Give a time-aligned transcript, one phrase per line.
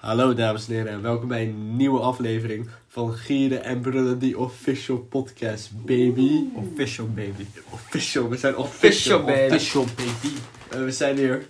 [0.00, 4.38] Hallo dames en heren en welkom bij een nieuwe aflevering van Gieren en Brullen, die
[4.38, 6.42] official podcast, baby.
[6.54, 7.46] Official baby.
[7.70, 9.54] Official, we zijn official, Official, baby.
[9.54, 10.34] Official, baby.
[10.70, 11.46] Eh, we zijn hier,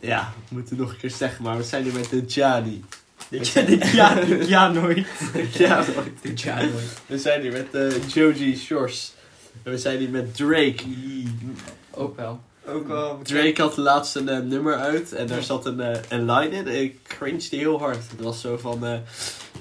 [0.00, 2.84] ja, we moeten nog een keer zeggen, maar we zijn hier met de Jani.
[3.92, 5.06] ja, ja, nooit.
[5.52, 5.84] ja,
[6.34, 7.00] Ja, nooit.
[7.06, 9.12] we zijn hier met de Joji Shores.
[9.62, 10.82] En we zijn hier met Drake.
[11.90, 12.40] Ook wel.
[12.66, 13.20] Ook wel.
[13.22, 16.68] Drake had laatst een eh, nummer uit en daar zat een, een line in.
[16.68, 17.96] En ik cringed heel hard.
[18.10, 18.98] Het was zo van, eh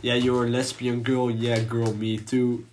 [0.02, 2.64] yeah, you're a lesbian girl, yeah girl, me too.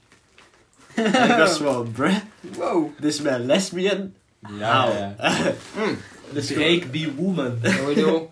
[0.94, 2.16] en ik was van, bruh,
[2.56, 2.98] Wow.
[3.00, 4.14] this man lesbian?
[4.58, 5.14] Ja, ja.
[6.32, 7.58] Dus Drake be woman.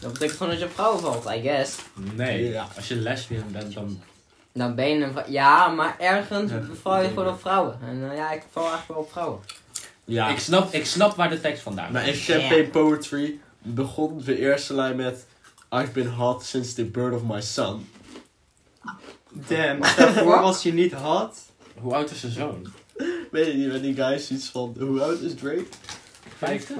[0.00, 1.76] Dat betekent gewoon dat je op vrouwen valt, I guess.
[2.14, 2.68] Nee, Ja.
[2.76, 4.00] als je lesbian bent, dan...
[4.52, 7.78] Dan ben je een Ja, maar ergens Ja, val je gewoon op vrouwen.
[7.86, 9.40] En ja, ik val eigenlijk wel op vrouwen.
[10.06, 10.28] Ja.
[10.28, 12.24] Ik, snap, ik snap waar de tekst vandaan maar in komt.
[12.24, 15.26] Champagne Poetry begon de eerste lijn met...
[15.72, 17.88] I've been hot since the birth of my son.
[19.32, 21.38] Damn, daarvoor was je niet hot.
[21.78, 22.66] Hoe oud is zijn zoon?
[23.30, 25.66] Weet je niet, met die guys iets van, hoe oud is Drake?
[26.38, 26.76] Vijftig?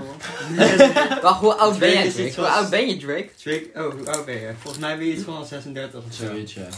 [1.22, 2.27] Wacht, hoe oud ben Drake?
[2.27, 3.30] iets Hoe oud ben je, Drake?
[3.42, 4.52] Drake, oh, hoe oud ben je?
[4.58, 6.24] Volgens mij ben je iets van 36 of zo.
[6.24, 6.68] Zoiets, ja.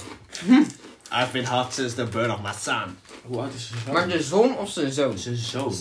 [1.13, 2.99] I've been hot since the birth of my son.
[3.25, 3.95] Hoe oud is zijn zoon?
[3.95, 5.19] Maar de zon of zijn zoon?
[5.19, 5.75] Zijn zoon.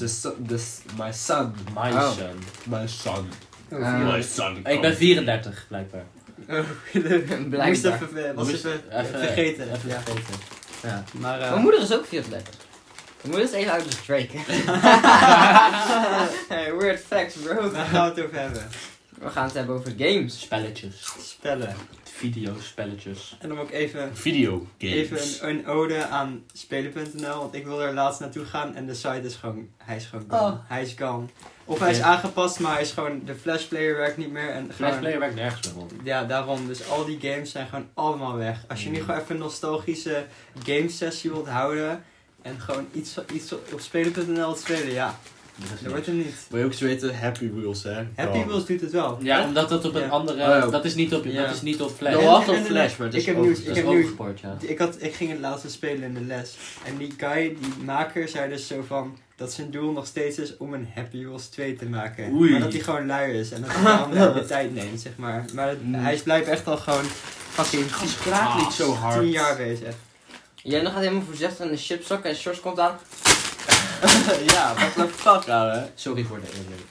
[0.48, 1.56] This, my son.
[1.74, 2.12] My Oh.
[2.12, 2.44] son.
[2.64, 3.30] My son.
[3.72, 4.58] Oh, Eh, My son.
[4.66, 6.04] Ik ben 34, blijkbaar.
[6.50, 6.56] oh,
[6.94, 7.00] de-
[7.50, 7.68] Blijkbaar.
[7.68, 9.74] Moest even, was Moest- even, even- vergeten.
[9.74, 10.02] Even ja.
[10.02, 10.34] vergeten.
[10.84, 11.04] Ja.
[11.12, 12.54] Maar, eh, Mijn moeder is ook 34.
[13.22, 14.30] Mijn moeder is even oud als Drake.
[16.50, 17.72] hey, weird facts, bro.
[17.72, 18.68] waar gaan we het over hebben?
[19.22, 20.40] We gaan het hebben over games.
[20.42, 21.14] Spelletjes.
[21.20, 21.76] Spellen.
[22.04, 23.38] Videospelletjes.
[23.42, 24.96] En dan ook even, Video games.
[24.96, 28.94] even een, een ode aan spelen.nl, want ik wil er laatst naartoe gaan en de
[28.94, 30.42] site is gewoon, hij is gewoon gone.
[30.52, 30.60] Oh.
[30.68, 31.26] Hij is gone.
[31.66, 34.64] Of hij is aangepast, maar hij is gewoon, de flash player werkt niet meer en
[34.74, 35.92] Flash gewoon- Player werkt nergens meer op.
[36.04, 36.68] Ja, daarom.
[36.68, 38.64] Dus al die games zijn gewoon allemaal weg.
[38.68, 39.06] Als je nu Mm.
[39.06, 40.26] gewoon even een nostalgische
[40.64, 42.04] game sessie wilt houden
[42.42, 45.20] en gewoon iets, iets op spelen.nl te spelen, ja,
[45.82, 46.34] dat wordt hem niet.
[46.50, 48.04] Wil je ook eens weten, Happy Wheels, hè?
[48.16, 48.44] Happy.
[48.46, 49.18] Wheels doet het wel.
[49.22, 50.08] Ja, omdat dat op een Ja.
[50.08, 50.42] andere...
[50.42, 50.66] Oh, ja.
[50.68, 51.46] Dat is niet op, Ja.
[51.46, 52.12] dat is niet op Flash.
[52.14, 53.58] Dat En- was en- op en- Flash, maar het ik is heb ook- nieuws.
[53.58, 54.58] Dat Ik is heb overgeport, ja.
[54.60, 56.58] Ik, had, ik ging het laatste spelen in de les.
[56.86, 59.18] En die guy, die maker, zei dus zo van...
[59.36, 62.32] Dat zijn doel nog steeds is om een Happy Wheels 2 te maken.
[62.34, 62.52] Oei.
[62.52, 63.52] Maar dat hij gewoon lui is.
[63.52, 65.46] En dat hij daarom nou de tijd neemt, zeg maar.
[65.54, 65.94] Maar Mm.
[65.94, 67.04] hij is blijkbaar echt al gewoon
[67.50, 67.86] fucking
[68.24, 69.20] Praat niet zo hard.
[69.22, 69.96] 10 jaar bezig.
[70.56, 72.98] Jij nog gaat helemaal voorzichtig in de chipzak en Shorts komt aan.
[74.54, 75.88] ja, wat een fuck, ouwe.
[75.96, 76.82] Sorry voor de eerlijk.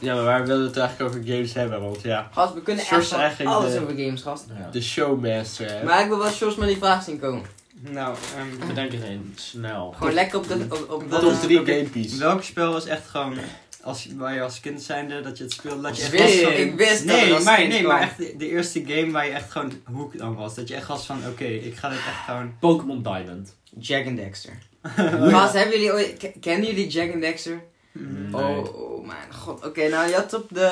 [0.00, 1.80] Ja, maar waar willen we het eigenlijk over games hebben?
[1.80, 4.44] Want ja, Gast, we kunnen echt is van eigenlijk alles de- over games, gast.
[4.58, 4.68] Ja.
[4.70, 5.84] de showmaster, hè?
[5.84, 7.42] Maar ik wil wel Shorts met die vraag zien komen.
[7.80, 9.32] Nou, ehm, Bedenk er een.
[9.36, 9.94] Snel.
[9.98, 10.66] Gewoon lekker op de...
[10.68, 11.72] Op, op de Top 3 oké.
[11.72, 12.18] gamepieces.
[12.18, 13.34] Welk spel was echt gewoon,
[13.82, 16.42] als, waar je als kind zijnde, dat je het speelde, dat je echt Ik wist-
[16.42, 17.92] was van- ik wist dat nee, het als maar, kind nee, kwam.
[17.94, 20.54] maar echt de, de eerste game waar je echt gewoon hoek dan was.
[20.54, 22.54] Dat je echt was van, oké, ik ga dit echt gewoon...
[22.60, 23.54] Pokémon Diamond.
[23.78, 24.58] Jack and Dexter.
[24.82, 26.30] Gast, hebben jullie ooit...
[26.40, 27.64] Kennen jullie Jack and Dexter?
[27.92, 28.34] Nee.
[28.34, 29.64] Oh, oh mijn god.
[29.66, 30.70] Oké, nou je had op de...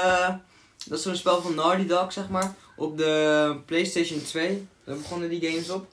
[0.87, 2.55] Dat is zo'n spel van Naughty Dog, zeg maar.
[2.77, 4.67] Op de Playstation 2.
[4.85, 5.87] Daar begonnen die games op.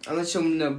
[0.00, 0.70] En dat is zo'n eh,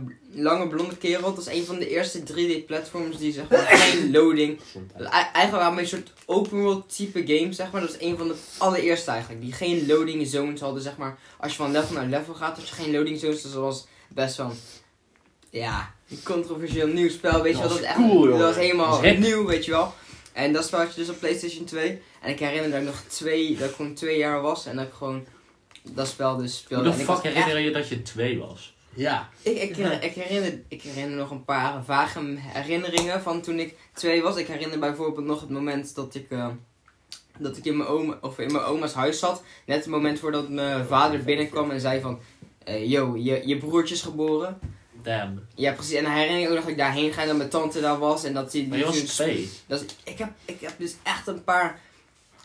[0.43, 1.33] lange blonde kerel.
[1.35, 4.59] Dat is een van de eerste 3D-platforms die zeg maar geen loading...
[4.97, 7.81] Ei- Eigenlijk waren we een soort open world type game, zeg maar.
[7.81, 9.41] Dat is een van de allereerste eigenlijk.
[9.41, 11.17] Die geen loading zones hadden, zeg maar.
[11.39, 13.41] Als je van level naar level gaat, had je geen loading zones.
[13.41, 14.51] Dus dat was best wel...
[15.49, 17.69] Ja, een controversieel nieuw spel, weet je wel.
[17.69, 17.95] Dat Dat was echt...
[18.09, 19.93] cool, dat was helemaal Dat nieuw, weet je wel.
[20.33, 22.01] En dat spel had je dus op Playstation 2.
[22.21, 23.57] En ik herinner dat ik nog twee...
[23.57, 24.65] Dat ik gewoon twee jaar was.
[24.65, 25.25] En dat ik gewoon...
[25.83, 26.83] Dat spel dus Hoe speelde.
[26.89, 28.73] de fuck was echt- herinner je dat je twee was?
[28.93, 29.29] Ja.
[29.41, 33.75] ik, ik, herinner, ik, herinner, ik herinner nog een paar vage herinneringen van toen ik
[33.93, 34.35] twee was.
[34.37, 36.47] Ik herinner bijvoorbeeld nog het moment dat ik, eh,
[37.37, 39.43] dat ik in, mijn oma, of in mijn oma's huis zat.
[39.65, 42.19] Net het moment voordat mijn vader binnenkwam en zei van...
[42.63, 44.59] eh, yo, je, je broertje is geboren.
[45.05, 45.45] Damn.
[45.55, 45.93] Ja, precies.
[45.95, 47.99] En dan herinner ik ook nog dat ik daarheen ga en dat mijn tante daar
[47.99, 48.23] was.
[48.23, 49.49] En dat die, Maar je was twee.
[49.67, 51.79] dat is, ik, heb, ik heb dus echt een paar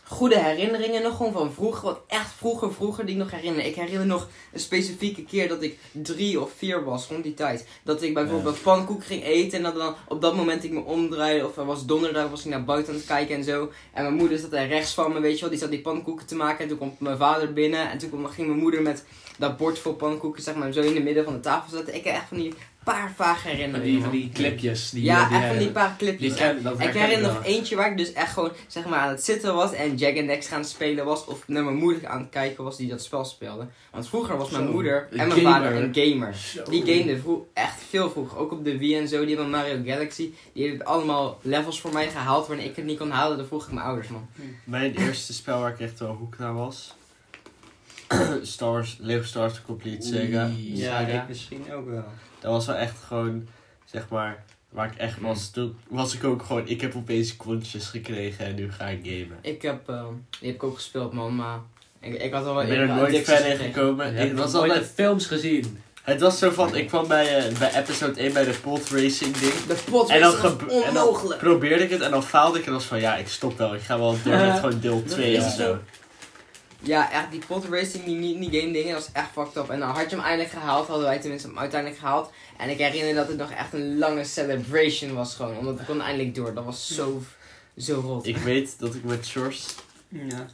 [0.04, 1.82] goede herinneringen nog gewoon van vroeger.
[1.84, 3.64] Wat echt vroeger, vroeger die ik nog herinner.
[3.64, 7.66] Ik herinner nog een specifieke keer dat ik drie of vier was rond die tijd.
[7.84, 11.46] Dat ik bijvoorbeeld pannenkoek ging eten en dat dan op dat moment ik me omdraaide.
[11.46, 13.70] Of er was donderdag, was ik naar buiten aan het kijken en zo.
[13.92, 15.50] En mijn moeder zat daar rechts van me, weet je wel.
[15.50, 16.62] Die zat die pannenkoeken te maken.
[16.62, 17.90] En toen komt mijn vader binnen.
[17.90, 19.04] En toen kwam- ging mijn moeder met
[19.40, 21.94] dat bord vol pannenkoeken, zeg maar, zo in het midden van de tafel zetten.
[21.94, 22.54] Ik heb echt van die
[22.84, 23.92] paar vage Van herinneringen.
[23.92, 24.90] die, van die clipjes.
[24.90, 26.28] Die, ja, die, echt van die paar clipjes.
[26.28, 29.08] Die ken, dat Ik herinner nog eentje waar ik dus echt gewoon zeg maar aan
[29.08, 31.24] het zitten was en Jack and Dex gaan spelen was.
[31.24, 33.66] Of naar mijn moeder aan het kijken was die dat spel speelde.
[33.90, 35.52] Want vroeger was mijn Zo, moeder en mijn gamer.
[35.52, 36.34] vader een gamer.
[36.34, 36.62] Zo.
[36.70, 38.38] Die gamede vroeg, echt veel vroeger.
[38.38, 39.20] Ook op de Wii en zo.
[39.24, 40.30] Die hebben Mario Galaxy.
[40.52, 42.46] Die hebben allemaal levels voor mij gehaald.
[42.46, 44.26] Wanneer ik het niet kon halen, dan vroeg ik mijn ouders man.
[44.64, 46.94] Mijn eerste spel waar ik echt wel hoek naar was.
[48.42, 50.50] Star Wars, Lego Star Wars The Complete Sega.
[50.56, 52.04] Ja, ik misschien ook wel.
[52.40, 53.46] Dat was wel echt gewoon,
[53.84, 55.50] zeg maar, waar ik echt was.
[55.50, 59.38] Toen was ik ook gewoon, ik heb opeens kontjes gekregen en nu ga ik gamen.
[59.40, 60.04] Ik heb, eh,
[60.40, 61.58] die heb ik ook gespeeld, man, maar
[62.00, 63.72] ik, ik had al wel Ik ben er nooit gekregen.
[63.72, 64.16] gekomen.
[64.16, 65.78] Ik was nog nooit altijd, de films gezien.
[66.02, 69.36] het was zo van, ik kwam bij, eh, bij episode 1 bij de pod racing
[69.36, 69.52] ding.
[69.66, 71.40] De pot En dan, was gebe- en dan onmogelijk.
[71.40, 73.74] probeerde ik het en dan faalde ik en was van, ja, ik stop wel.
[73.74, 75.78] Ik ga wel door met gewoon deel 2 is of zo.
[76.82, 79.68] Ja, echt, die pot racing, die, game dingen, dat was echt fucked up.
[79.70, 82.30] En dan had je hem eindelijk gehaald, hadden wij tenminste hem uiteindelijk gehaald.
[82.58, 86.06] En ik herinner dat het nog echt een lange celebration was gewoon, omdat we konden
[86.06, 86.54] eindelijk door.
[86.54, 87.22] Dat was zo,
[87.76, 88.26] zo rot.
[88.26, 89.66] Ik weet dat ik met Sjors,
[90.08, 90.46] Ja.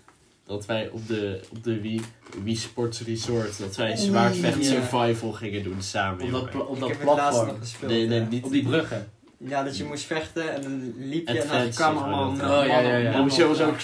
[0.46, 2.00] dat wij op de, op de Wii,
[2.42, 6.34] Wii Sports Resort, dat wij zwaardvecht survival gingen doen samen.
[6.34, 7.58] Op dat, op dat platform.
[7.60, 7.92] gespeeld.
[7.92, 9.10] Nee, nee, niet Op die bruggen.
[9.38, 12.78] Ja, dat je moest vechten en dan liep je en dan maar allemaal Oh, ja,
[12.80, 13.28] ja, ja.
[13.28, 13.74] zo...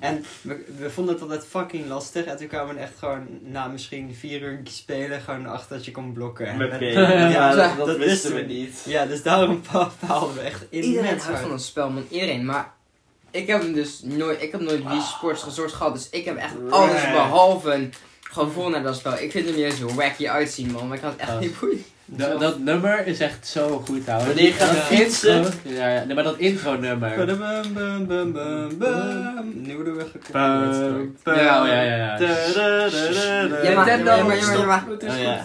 [0.00, 2.24] En we, we vonden het altijd fucking lastig.
[2.24, 5.90] En toen kwamen we echt gewoon na misschien vier uur spelen gewoon achter dat je
[5.90, 6.46] kon blokken.
[6.46, 6.80] En Met.
[6.80, 8.82] Ja, Ja, dat, dat, dat wisten we niet.
[8.86, 9.62] Ja, dus daarom
[10.06, 12.06] faalden we echt Iedereen immens houdt van dat spel, man.
[12.08, 12.44] Iedereen.
[12.44, 12.72] Maar
[13.30, 15.94] ik heb hem dus nooit, ik heb nooit Wii Sports Resort gehad.
[15.94, 19.12] Dus ik heb echt alles behalve een gevoel naar dat spel.
[19.18, 20.88] Ik vind hem niet eens zo wacky uitzien, man.
[20.88, 21.84] Maar ik had het echt niet boeien.
[22.16, 24.26] Dat, dat nummer is echt zo goed, ouwe.
[24.26, 26.04] Wanneer je gaat Dat intro- Ja, ja.
[26.04, 27.26] Nee, maar dat intro nummer.
[27.26, 29.52] Bum, bum, bum, bum, bum, bum.
[29.54, 31.34] Nu worden we bum.
[31.34, 32.16] Ja, ja, ja, ja.
[33.74, 34.36] Maar- Ja, maar-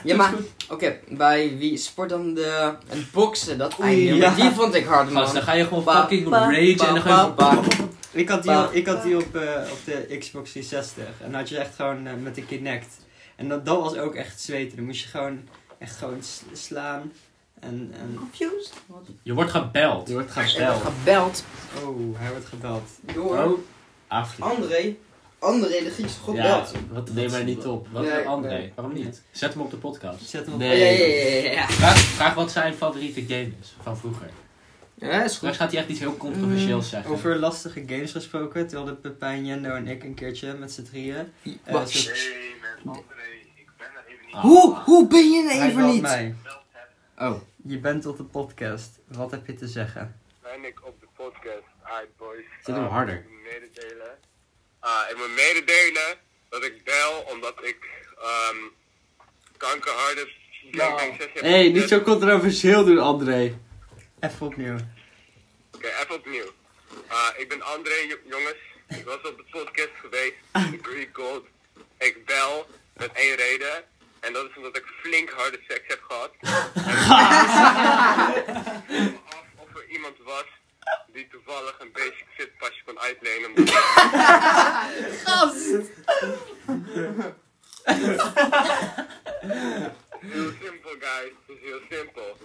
[0.04, 0.34] ja, maar-
[0.70, 5.24] oké, bij wie sport dan de het boksen, dat einde, die vond ik hard, man.
[5.34, 7.24] Dan ga je gewoon fucking rage en dan ga je.
[8.12, 9.42] Ik had die, ik had die op, eh,
[9.72, 11.04] op de Xbox 360.
[11.24, 12.88] En dan had je echt gewoon eh, met de Kinect.
[13.36, 14.76] En dat, dat was ook echt zweten.
[14.76, 15.40] Dan moest je gewoon
[15.80, 16.20] echt gewoon
[16.54, 17.12] slaan.
[17.60, 18.74] En, en Confused?
[18.86, 19.08] Wat?
[19.24, 20.08] Je wordt gebeld.
[20.08, 20.82] Je wordt gebeld.
[20.82, 21.44] gebeld
[21.84, 22.90] oh, hij wordt gebeld.
[23.14, 23.60] door Oh,
[24.08, 24.50] Afrika.
[24.50, 24.96] André.
[25.40, 26.72] André, de Griekse god Ja, belt.
[26.92, 27.88] wat, neem maar niet op.
[27.92, 28.50] Wat Nee, wil André?
[28.50, 28.72] nee.
[28.76, 29.22] Waarom niet?
[29.32, 30.30] Zet hem op de podcast.
[30.30, 30.60] Zet hem op.
[30.60, 30.80] Nee.
[30.80, 31.68] Ja, ja, ja, ja, ja.
[31.68, 34.30] Vraag, vraag wat zijn favoriete game is van vroeger.
[34.94, 35.32] Ja, is goed.
[35.32, 37.12] Straks gaat hij echt iets heel controversieels zeggen.
[37.12, 38.68] Over lastige games gesproken.
[38.68, 41.32] Toen hadden Pepijn, Jendo en ik een keertje met z'n drieën.
[41.64, 41.74] eh,
[44.38, 44.44] Ah.
[44.44, 46.02] Hoe, hoe ben je er Hij even belt niet?
[46.02, 46.36] mij.
[47.18, 47.42] Oh.
[47.68, 49.00] Je bent op de podcast.
[49.08, 50.20] Wat heb je te zeggen?
[50.42, 51.68] Ben ik op de podcast.
[51.84, 52.44] Alright boys.
[52.64, 53.16] Zet hem Ah, harder.
[53.16, 54.18] Ik moet mededelen.
[54.80, 56.18] Ah, ik moet mededelen
[56.50, 57.78] dat ik bel omdat ik
[58.22, 58.58] ehm
[59.58, 60.30] kankerharde
[60.72, 61.42] gangbang sessie heb.
[61.44, 63.58] Hé, hey, niet zo controversieel doen, André.
[64.20, 64.76] Even opnieuw.
[65.76, 66.52] Oké, even opnieuw.
[67.08, 68.56] Ah, ik ben André, jo- jongens.
[68.88, 70.34] Ik was op de podcast geweest,
[70.82, 71.46] Greek Gold.
[71.98, 72.66] Ik bel
[72.98, 73.84] met één reden.
[74.28, 76.32] En dat is omdat ik flink harde seks heb gehad.
[76.42, 76.48] En
[78.36, 78.52] ik
[78.88, 80.46] vroeg me af of er iemand was
[81.14, 83.50] die toevallig een basic fit pasje kon uitlenen.
[83.50, 83.74] Omdat
[90.20, 91.32] Heel simpel, guys.
[91.46, 92.38] Het is heel simpel.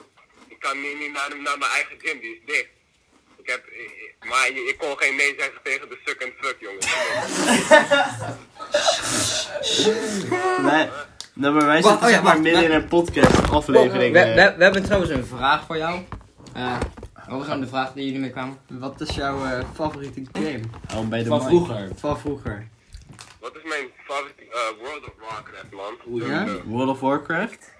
[0.48, 2.68] Ik kan niet, niet naar, naar mijn eigen gym, die is dicht.
[3.36, 3.64] Ik heb,
[4.20, 6.86] maar je, ik kon geen nee zeggen tegen de suck and fuck, jongens.
[10.62, 10.88] Nee,
[11.32, 14.12] nou, maar wij Wacht, zitten oh ja, zeg maar wacht, midden in een podcast aflevering.
[14.12, 14.34] we, eh.
[14.50, 16.00] we, we hebben trouwens een vraag voor jou.
[16.52, 16.78] Eh,
[17.28, 18.58] wat was nou de vraag die jullie mee kwamen?
[18.68, 20.60] Wat is jouw eh, favoriete game?
[20.94, 21.46] Oh, bij de Van mic.
[21.48, 21.88] vroeger.
[21.96, 22.68] Van vroeger.
[23.40, 26.20] Wat is mijn favoriete eh, World of Warcraft, man?
[26.20, 26.62] Zo, ja?
[26.64, 27.70] World of Warcraft?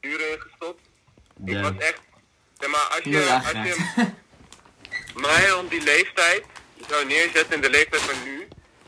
[0.00, 0.80] uren in gestopt.
[1.44, 1.60] Ik Ja.
[1.62, 2.00] was echt,
[2.58, 4.06] zeg maar, als je, als je
[5.26, 6.44] mij rond die leeftijd
[6.88, 8.41] zou neerzetten in de leeftijd van nu,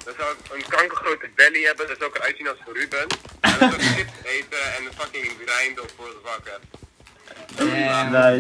[0.05, 3.01] dan zou ik een kankergrote belly hebben, dan zou ik eruit zien als Ruben.
[3.41, 6.67] En dan zou ik chips eten en een fucking grind op World of Warcraft.
[7.57, 8.37] Ja.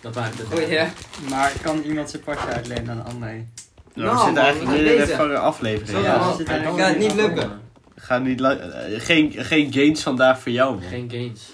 [0.00, 0.68] Dat maakt het.
[0.68, 0.92] Ja.
[1.30, 3.28] Maar kan iemand zijn pasje uitlenen aan André?
[3.28, 3.46] Nou,
[3.94, 5.18] we Nou, zitten man, eigenlijk in bezig.
[5.18, 6.04] een aflevering.
[6.04, 6.36] Ja.
[6.76, 7.60] gaat niet lukken.
[7.96, 8.58] Ga niet eh,
[9.00, 10.88] geen, geen gains vandaag voor jou, man.
[10.88, 11.52] Geen gains.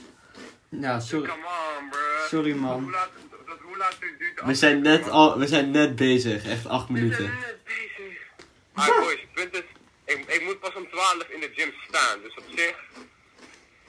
[0.69, 1.99] Ja, sorry, Come on, bro.
[2.29, 2.91] sorry Hoe man.
[2.91, 3.09] laat,
[3.47, 6.89] dat, hoe laat duurt de We zijn, net al, we zijn net bezig, echt acht
[6.89, 7.25] We zijn minuten.
[7.25, 7.92] net bezig.
[8.75, 9.63] Maar boys, het punt is,
[10.15, 12.75] ik, ik moet pas om 12 in de gym staan, dus op zich...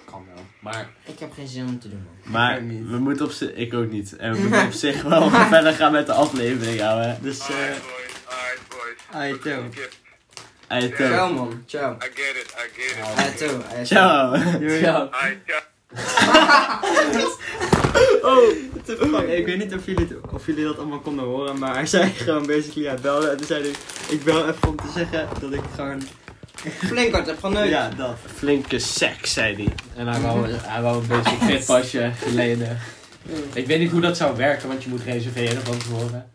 [0.06, 0.46] Kan wel.
[0.60, 2.32] Maar Ik heb geen zin om te doen, man.
[2.32, 4.16] Maar we moeten op zich, ik ook niet.
[4.16, 7.18] En we moeten op zich wel verder gaan met de aflevering, ouwe.
[7.22, 8.12] Dus eh, Alright boys,
[9.12, 9.90] alright boys.
[10.68, 11.64] Hey, Ciao, man.
[11.68, 11.98] Ciao.
[11.98, 13.40] I get it, I get it.
[13.42, 13.84] Ayato.
[13.86, 14.34] Ciao.
[14.34, 14.80] Alright,
[15.46, 15.73] ciao.
[18.22, 19.30] Oh.
[19.30, 22.10] Ik weet niet of jullie, het- of jullie dat allemaal konden horen, maar hij zei
[22.10, 23.72] gewoon basically, hij belde en toen zei hij,
[24.10, 26.02] ik bel even om te zeggen dat ik gewoon,
[26.86, 27.70] Flink hard heb geneukt.
[27.70, 28.16] ja, dat.
[28.36, 29.68] Flinke seks, zei hij.
[29.96, 32.80] En hij wou, hij wou een basic fit pasje lenen.
[33.54, 36.32] Ik weet niet hoe dat zou werken, want je moet reserveren van tevoren.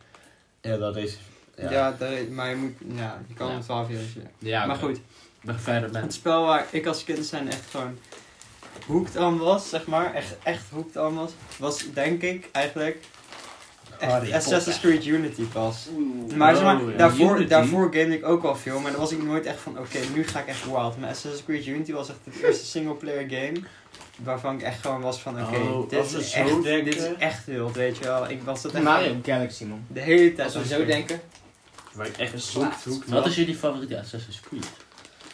[0.61, 1.19] Ja, dat is...
[1.57, 1.97] Ja, Ja.
[2.31, 3.55] maar je moet, ja, je kan Ja.
[3.55, 3.99] om 12 uur.
[4.39, 5.01] Ja, maar goed,
[5.43, 6.13] nog verder Het met.
[6.15, 7.99] spel waar ik als kind zijn echt gewoon
[8.87, 10.15] hooked aan was, zeg maar.
[10.15, 11.31] Echt, echt hooked aan was.
[11.59, 13.05] Was denk ik eigenlijk
[13.99, 14.81] echt Assassin's.
[14.81, 15.87] Creed Unity pas.
[16.37, 16.97] Maar, zeg maar Oh, ja.
[16.97, 17.49] daarvoor, Unity?
[17.49, 20.25] daarvoor gamede ik ook al veel, maar dan was ik nooit echt van, oké, nu
[20.27, 20.99] ga ik echt wild.
[20.99, 23.61] Maar Assassin's Creed Unity was echt het eerste singleplayer game
[24.17, 27.75] waarvan ik echt gewoon was van, oké, Oh, dit, is echt, dit is echt wild,
[27.77, 28.31] weet je wel.
[28.31, 29.85] Ik was dat echt Mario Galaxy, man.
[29.89, 31.21] de hele tijd Als we zo denken.
[31.93, 34.67] Waar ik echt hoekt, hoekt Wat is jullie favoriete Assassin's Creed?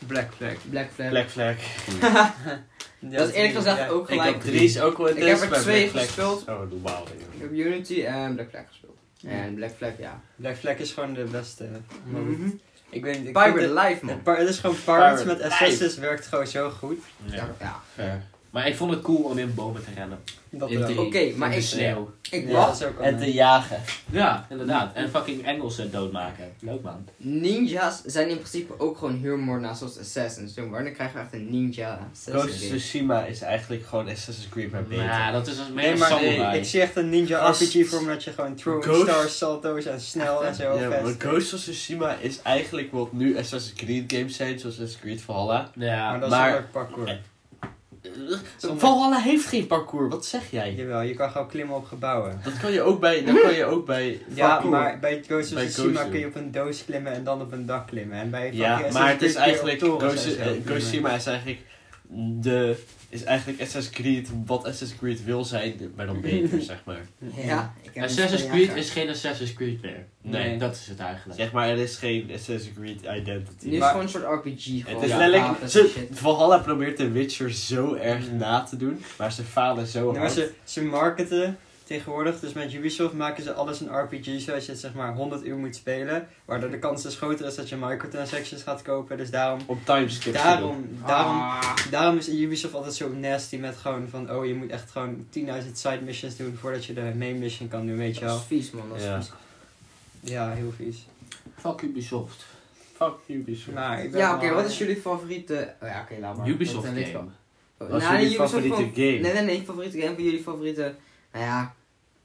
[0.06, 0.52] Black Flag.
[0.70, 1.08] Black Flag.
[1.08, 1.56] Black Flag.
[3.10, 3.88] Ja, dat is eerlijk gezegd ja.
[3.88, 4.34] ook Ik gelijk.
[4.34, 6.44] heb drie is ook wel Ik heb er twee gespeeld.
[6.48, 7.04] Oh, normaal.
[7.32, 8.96] Ik heb Unity en Black Flag gespeeld.
[9.26, 10.20] En Black Flag, ja.
[10.36, 11.68] Black Flag is gewoon de beste.
[12.04, 12.48] Mhm.
[12.90, 14.20] Ik weet niet, ik Pirate Life, man.
[14.24, 16.98] het, is gewoon Pirates Pirate met Assassins werkt gewoon zo goed.
[17.24, 17.54] Ja,
[17.96, 18.22] ja.
[18.54, 20.18] Maar ik vond het cool om in bomen te rennen.
[20.50, 21.06] Dat In wel.
[21.06, 22.10] Oké, maar in de ik- sneeuw.
[22.30, 22.84] Ik Ja, wacht.
[22.84, 23.80] ook En wel te jagen.
[24.10, 24.94] Ja, inderdaad.
[24.94, 26.52] En fucking Engelsen doodmaken.
[26.60, 27.06] Leuk man.
[27.16, 30.54] Ninja's zijn in principe ook gewoon huurmoordenaars zoals Assassins.
[30.54, 32.78] Dus wanneer krijgen we echt een ninja Ghost of Assassin game?
[32.78, 35.04] Tsushima is eigenlijk gewoon Assassin's Creed maar beter.
[35.04, 36.58] Nou, dat is als meer Nee, een maar samurai.
[36.58, 37.48] ik zie echt een ninja.
[37.50, 39.02] RPG voor me dat je gewoon throwing Ghost.
[39.10, 41.14] stars, salto's en snel en zo ja, maar.
[41.18, 45.70] Ghost of Tsushima is eigenlijk wat nu Assassin's Creed games zijn, zoals Assassin's Creed Valhalla.
[45.74, 47.18] Ja, maar dat maar- is parkour.
[48.76, 50.74] Valhalla heeft geen parcours, wat zeg jij?
[50.74, 52.40] Jawel, je kan gewoon klimmen op gebouwen.
[52.44, 54.70] Dat kan je ook bij, dat kan je ook bij Ja, parkour.
[54.70, 57.66] maar bij Ghost of Tsushima kun je op een doos klimmen en dan op een
[57.66, 58.18] dak klimmen.
[58.18, 60.26] En bij Ja, maar het is eigenlijk, Ghost, eh, Ghost
[60.68, 60.78] of.
[60.78, 61.60] Tsushima is eigenlijk
[62.08, 62.76] de,
[63.08, 67.00] is eigenlijk Assassin's Creed wat Assassin's Creed wil zijn, maar dan beter, zeg maar.
[67.36, 70.06] Ja, ik heb Assassin's Creed is geen Assassin's Creed meer.
[70.22, 70.58] Nee, Nee.
[70.58, 71.38] dat is het eigenlijk.
[71.40, 73.66] Zeg maar, er is geen Assassin's Creed identity.
[73.66, 75.02] Nu is Maar- het gewoon een soort RPG Het gewoon.
[75.02, 76.06] is Ja, letterlijk, ze.
[76.10, 80.20] Valhalla probeert The Witcher zo erg na te doen, maar ze falen zo Nee, maar
[80.20, 80.32] hard.
[80.32, 84.80] ze, ze marketen tegenwoordig, dus met Ubisoft maken ze alles een RPG zoals je het
[84.80, 86.28] zeg maar 100 uur moet spelen.
[86.44, 89.16] Waardoor de kans dus groter is dat je microtransactions gaat kopen.
[89.16, 90.42] Dus daarom, Op timeskips.
[90.42, 91.76] daarom, daarom, Ah.
[91.90, 95.78] daarom is Ubisoft altijd zo nasty met gewoon van, oh je moet echt gewoon 10.000
[95.78, 98.38] side missions doen voordat je de main mission kan doen, weet je Dat wel.
[98.38, 98.88] is vies, man.
[98.88, 99.16] Dat is Ja.
[99.22, 99.32] vies.
[100.20, 101.06] Ja, heel vies.
[101.56, 102.44] Fuck Ubisoft.
[102.96, 103.68] Fuck Ubisoft.
[104.02, 105.74] Ik ben Ja, oké, wat is jullie favoriete...
[105.82, 106.48] Oh ja, oké, laat maar.
[106.48, 107.24] Ubisoft game.
[107.76, 109.18] Wat is Nou, jullie Ubisoft favoriete van- game?
[109.18, 110.94] Nee, nee, nee, favoriete game van jullie favoriete...
[111.34, 111.74] Nou ja...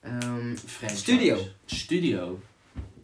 [0.01, 1.01] ehm, Franchise.
[1.01, 1.37] Studio.
[1.65, 2.39] Studio.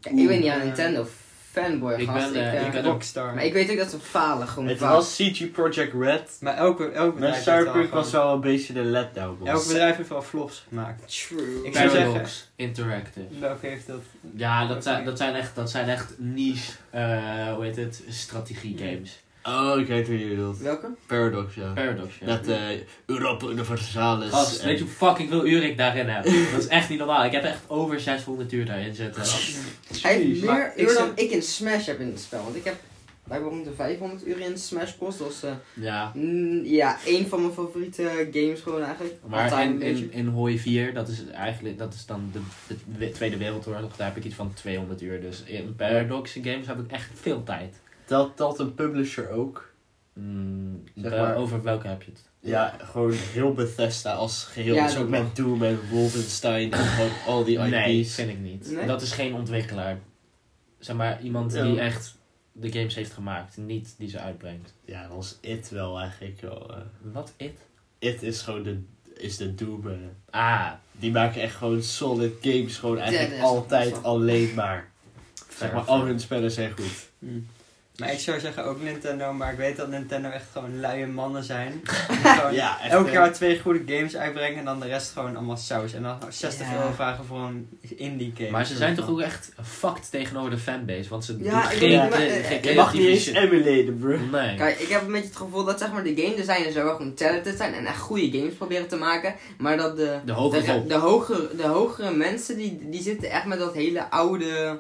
[0.01, 0.63] ja, ik ben niet aan Oeh.
[0.65, 1.07] Nintendo
[1.51, 2.33] fanboy, Ik gast.
[2.33, 3.33] ben, eh, eh, ik ben ook- Rockstar.
[3.33, 6.38] Maar ik weet ook dat ze falen, gewoon Het was CG Project Red.
[6.41, 9.45] Maar elke, elke Maar bedrijf Cyberpunk was wel een beetje een letdown.
[9.47, 11.27] Elk bedrijf heeft wel flops gemaakt.
[11.27, 11.63] True.
[11.63, 13.39] Ik zou zeggen- Interactive.
[13.39, 14.01] Welke heeft dat?
[14.35, 18.77] Ja, dat zijn, dat zijn echt, dat zijn echt niche, eh, hoe heet het, strategie
[18.77, 19.24] games.
[19.47, 20.57] Oh, ik weet wie je bedoelt.
[20.57, 20.87] Welke?
[21.05, 21.71] Paradox, ja.
[21.73, 22.25] Paradox, ja.
[22.25, 22.59] Dat eh
[23.05, 24.29] Europa Universalis.
[24.29, 26.23] Gast, en- weet je hoe fucking veel uur ik daarin heb?
[26.51, 27.25] Dat is echt niet normaal.
[27.25, 29.23] Ik heb echt over 600 uur daarin zitten.
[30.01, 32.43] Hij heeft meer uur dan ik in Smash heb in het spel.
[32.43, 32.75] Want ik heb
[33.29, 35.17] rond de 500 uur in Smash Bros.
[35.17, 36.11] Dat is eh, Ja.
[36.15, 39.15] mm, ja, één van mijn favoriete games gewoon eigenlijk.
[39.27, 43.11] Maar in, in, in Hoi 4, dat is eigenlijk, dat is dan de, de, we-
[43.11, 45.21] Tweede Wereldoorlog, daar heb ik iets van 200 uur.
[45.21, 47.75] Dus in Paradox games heb ik echt veel tijd.
[48.05, 49.74] Telt, telt een publisher ook?
[50.13, 52.24] Mm, Zeg wel- maar- over welke heb je het?
[52.39, 54.75] Ja, gewoon heel Bethesda als geheel.
[54.75, 57.69] Ja, dus dat ook met Doom en Wolfenstein en gewoon al die IP's.
[57.69, 58.71] Nee, vind ik niet.
[58.71, 58.85] Nee?
[58.88, 59.97] Dat is geen ontwikkelaar.
[60.79, 61.63] Zeg maar, iemand Ja.
[61.63, 62.15] die echt
[62.51, 64.74] de games heeft gemaakt, niet die ze uitbrengt.
[64.85, 66.71] Ja, dan is It wel eigenlijk wel...
[67.01, 67.33] Wat?
[67.38, 67.57] It?
[68.00, 68.79] It is gewoon de,
[69.13, 69.88] is de Doom.
[69.88, 69.93] eh.
[70.29, 72.77] Ah, die maken echt gewoon solid games.
[72.77, 74.89] Gewoon eigenlijk altijd alleen maar.
[75.57, 77.09] Zeg maar, al hun spellen zijn goed.
[77.19, 77.47] Hmm.
[77.97, 81.43] Maar ik zou zeggen ook Nintendo, maar ik weet dat Nintendo echt gewoon luie mannen
[81.43, 81.81] zijn.
[82.23, 82.91] Gewoon Ja, echt.
[82.93, 85.93] elk eh, jaar twee goede games uitbrengen en dan de rest gewoon allemaal saus.
[85.93, 86.75] En dan 60 Ja.
[86.75, 88.49] euro vragen voor een indie game.
[88.49, 91.77] Maar ze zijn toch ook echt fucked tegenover de fanbase, want ze Ja, doen ik
[91.77, 92.11] geen, eh,
[92.47, 93.35] geen je Je mag niet eens shit.
[93.35, 94.17] emulaten, bro.
[94.31, 94.55] Nee.
[94.55, 97.13] Kijk, ik heb een beetje het gevoel dat zeg maar, de game designers wel gewoon
[97.13, 99.35] talented zijn en echt goede games proberen te maken.
[99.57, 100.87] Maar dat de, De hoge de, rol.
[100.87, 104.79] de, hogere, de hogere mensen die, die zitten echt met dat hele oude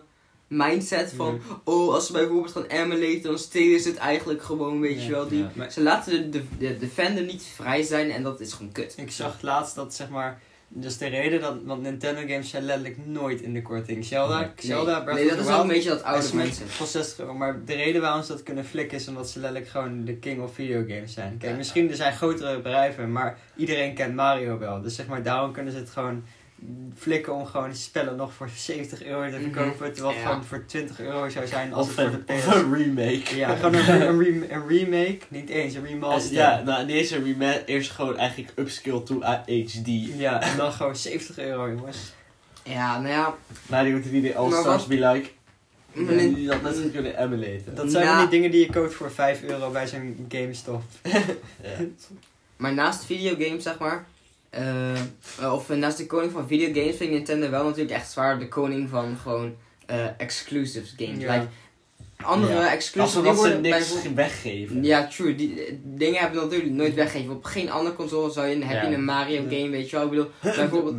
[0.55, 1.39] mindset van...
[1.63, 5.11] Oh, als ze bijvoorbeeld gaan emulaten, dan stelen ze het eigenlijk gewoon, weet je Ja,
[5.11, 5.27] wel.
[5.27, 5.51] Die, ja.
[5.53, 8.71] Maar- Ze laten de, de, de, de fandom niet vrij zijn en dat is gewoon
[8.71, 8.93] kut.
[8.97, 10.39] Ik zag laatst dat zeg maar.
[10.67, 11.55] Dus de reden dat.
[11.63, 14.05] Want Nintendo games zijn letterlijk nooit in de korting.
[14.05, 14.49] Zelda, Nee.
[14.57, 16.71] Zelda Breath nee, dat is ook een beetje dat oude mindset.
[16.71, 17.33] van 60 euro.
[17.33, 20.41] Maar de reden waarom ze dat kunnen flikken is omdat ze letterlijk gewoon de king
[20.41, 21.37] of videogames zijn.
[21.37, 21.57] Kijk, Ja.
[21.57, 24.81] misschien er zijn grotere bedrijven, maar iedereen kent Mario wel.
[24.81, 26.23] Dus zeg maar, daarom kunnen ze het gewoon
[26.97, 29.51] flikken om gewoon spellen nog voor 70 euro te Mhm.
[29.53, 29.93] verkopen.
[29.93, 30.29] Terwijl het Ja.
[30.29, 32.55] gewoon voor 20 euro zou zijn als Of het voor een, de of PS.
[32.55, 33.35] een remake.
[33.35, 35.19] Ja, gewoon een, een, rem- een remake.
[35.27, 36.33] Niet eens, een remaster.
[36.33, 37.63] Ja, nou, niet eens een remake.
[37.65, 39.43] Eerst gewoon eigenlijk upscale to HD.
[40.17, 42.13] Ja, en dan gewoon 70 euro, jongens.
[42.63, 43.35] Ja, nou ja,
[43.67, 45.29] Maar die moeten die All Maar Stars wat- be like.
[45.91, 47.75] Ja, Nin- die dat net kunnen emulaten.
[47.75, 50.81] Dat zijn van die dingen die je koopt voor 5 euro bij zo'n GameStop.
[51.63, 51.69] Ja.
[52.57, 54.05] Maar naast videogames, zeg maar.
[54.55, 58.47] Eh, of naast de koning van videogames vind ik Nintendo wel natuurlijk echt zwaar de
[58.47, 61.21] koning van gewoon eh exclusives games.
[61.23, 61.33] Ja.
[61.33, 61.47] Like,
[62.23, 62.71] andere Ja.
[62.71, 64.83] exclusives die worden niks weggeven.
[64.83, 65.35] Ja, true.
[65.35, 67.31] Die eh, dingen heb je natuurlijk nooit weggeven.
[67.35, 68.93] Op geen andere console zou je, heb je Ja.
[68.93, 69.57] een Mario Ja.
[69.57, 70.03] game, weet je wel.
[70.05, 70.95] Ik bedoel, bijvoorbeeld...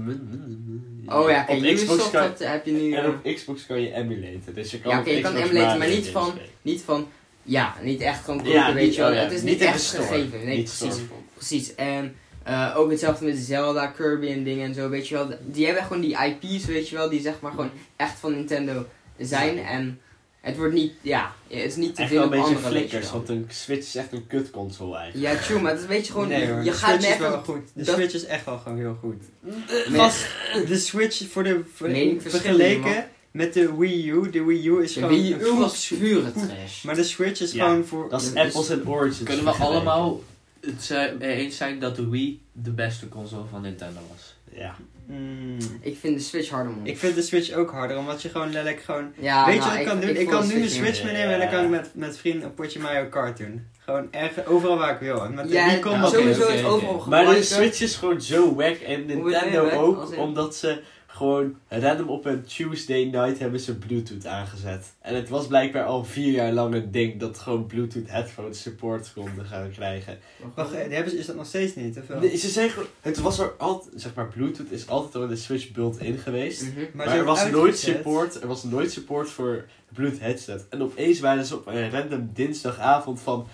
[1.07, 2.93] Oh ja, kijk, op Xbox Ubisoft kan, dat heb je nu...
[2.93, 4.55] en op Xbox kan je emulaten.
[4.55, 6.33] Dus je kan Ja, oké, je kan emulaten, maar niet van-
[6.63, 7.09] niet van...
[7.43, 9.11] Ja, niet echt gewoon kopen, Ja, weet niet- je wel.
[9.11, 10.45] oh ja, Het is niet echt gegeven.
[10.45, 11.01] Nee, Niet precies.
[11.35, 11.75] Precies.
[11.75, 12.17] En
[12.47, 15.29] eh, ook hetzelfde met Zelda, Kirby en dingen en zo, weet je wel.
[15.47, 18.87] Die hebben gewoon die IP's, weet je wel, die zeg maar gewoon echt van Nintendo
[19.19, 19.59] zijn.
[19.59, 20.01] En
[20.41, 22.73] het wordt niet, ja, het is niet te Echt veel wel op een beetje andere,
[22.75, 25.35] flikkers, want een Switch is echt een kutconsole eigenlijk.
[25.35, 27.19] Ja, true, maar het is een beetje gewoon, nee hoor, je de gaat Switch is
[27.21, 27.63] wel goed.
[27.75, 29.23] De dat- Switch is echt wel gewoon heel goed.
[29.41, 29.99] Nee.
[29.99, 30.27] Gast,
[30.67, 31.61] de Switch voor de...
[31.75, 31.89] Voor,
[32.19, 34.31] vergeleken met de Wii U.
[34.31, 35.15] De Wii U is De gewoon...
[35.15, 36.83] Wii U was pure trash.
[36.83, 38.09] Maar de Switch is Ja, gewoon voor...
[38.09, 39.23] Dat is Dus- Apples en Origins.
[39.23, 40.21] Kunnen we allemaal
[40.67, 44.35] het zijn- eens zijn dat de Wii de beste console van Nintendo was?
[44.53, 44.75] Ja.
[45.07, 46.87] Mm, Ik vind de Switch harder, man.
[46.87, 49.13] ik vind de Switch ook harder, omdat je gewoon letterlijk gewoon...
[49.19, 50.17] ja, Weet je nou, wat ik kan doen?
[50.17, 52.55] Ik, kan de nu een Switch meenemen en dan kan ik met, met vrienden een
[52.55, 53.67] potje Mario Kart doen.
[53.79, 55.25] Gewoon erg, overal waar ik wil.
[55.25, 57.43] En met de Ja, Wii kon ja, dat sowieso is overal Maar de.
[57.43, 60.81] Switch is gewoon zo wack en Nintendo ook, omdat ze
[61.17, 64.93] gewoon random op een Tuesday night hebben ze Bluetooth aangezet.
[65.01, 69.13] En het was blijkbaar al vier jaar lang een ding dat gewoon Bluetooth headphones support
[69.13, 70.19] konden gaan krijgen.
[70.55, 71.99] Wacht, eh, die hebben ze, is dat nog steeds niet?
[71.99, 72.21] Of wel?
[72.21, 75.37] Nee, ze zeggen, het was er altijd, zeg maar, Bluetooth is altijd al in de
[75.37, 76.63] Switch built-in geweest.
[76.63, 76.81] Mhm.
[76.93, 80.67] Maar, er was nooit support, er was nooit support voor Bluetooth headset.
[80.71, 83.47] En opeens waren ze op een random dinsdagavond van,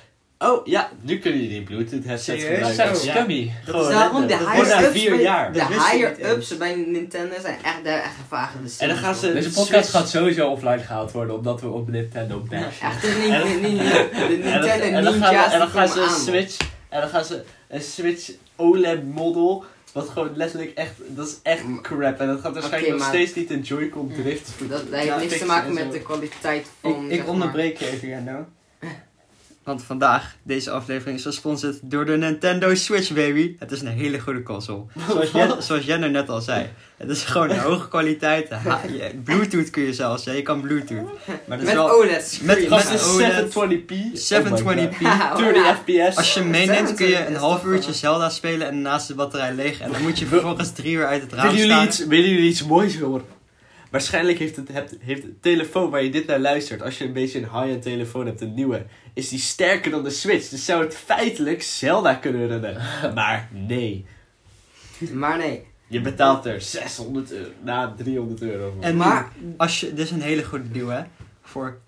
[0.42, 2.68] oh ja, nu kunnen jullie Bluetooth headset Serieus?
[2.68, 2.96] gebruiken.
[2.96, 3.06] Zo.
[3.06, 3.12] Ja.
[3.12, 3.52] scummy.
[3.64, 5.52] Dat Gewoon is daarom de Dat higher-ups vier bij- jaar.
[5.52, 9.48] De Dat higher-ups bij Nintendo zijn echt, daar echt de En dan gaan ze- Deze
[9.48, 12.66] de podcast Switch- gaat sowieso offline gehaald worden omdat we op Nintendo bashen.
[12.80, 15.88] Echt niet, niet, En- niet, niet, de Nintendo en dan gaan, Ninja's en dan gaan
[15.88, 16.20] ze.
[16.24, 16.56] Switch,
[16.88, 21.62] en dan gaan ze een Switch OLED model, wat gewoon letterlijk echt, dat is echt
[21.82, 22.20] crap.
[22.20, 24.50] En dat gaat waarschijnlijk nog steeds niet een Joy-Con drift.
[24.58, 27.10] Dat, dat heeft Ja, niks te maken en met de kwaliteit van.
[27.10, 28.46] Ik, onderbreek je even, Jendo.
[29.64, 33.56] Want vandaag, deze aflevering is gesponsord door de Nintendo Switch, baby.
[33.58, 34.82] Het is een hele goede console.
[35.08, 36.66] Zoals, Jen, zoals Jenner net al zei.
[36.96, 38.50] Het is gewoon een hoge kwaliteit.
[38.50, 41.02] Ha- je- Bluetooth kun je zelfs, ja, je kan Bluetooth.
[41.26, 43.52] Maar dat is Met wel OLED met- met is OLED.
[43.52, 43.92] 720p.
[44.14, 45.00] 720p.
[45.00, 46.16] Ja, 30 fps.
[46.16, 49.14] Als je hem meeneemt kun je 27 een half uurtje Zelda spelen en daarnaast de
[49.14, 49.80] batterij leeg.
[49.80, 51.86] En dan moet je vervolgens drie uur uit het raam willen, jullie staan.
[51.86, 53.24] iets, willen jullie iets moois horen?
[53.92, 57.12] Waarschijnlijk heeft, het, hebt- heeft de telefoon waar je dit naar luistert, als je een
[57.12, 60.48] beetje een high-end telefoon hebt, een nieuwe, is die sterker dan de Switch.
[60.48, 62.76] Dus zou het feitelijk Zelda kunnen runnen.
[63.14, 64.04] Maar nee,
[65.12, 65.66] Maar nee.
[65.86, 68.82] je betaalt er 600 euro, na 300 euro voor.
[68.82, 71.02] En Maar- als je, dit is een hele goede deal hè.
[71.42, 71.78] Voor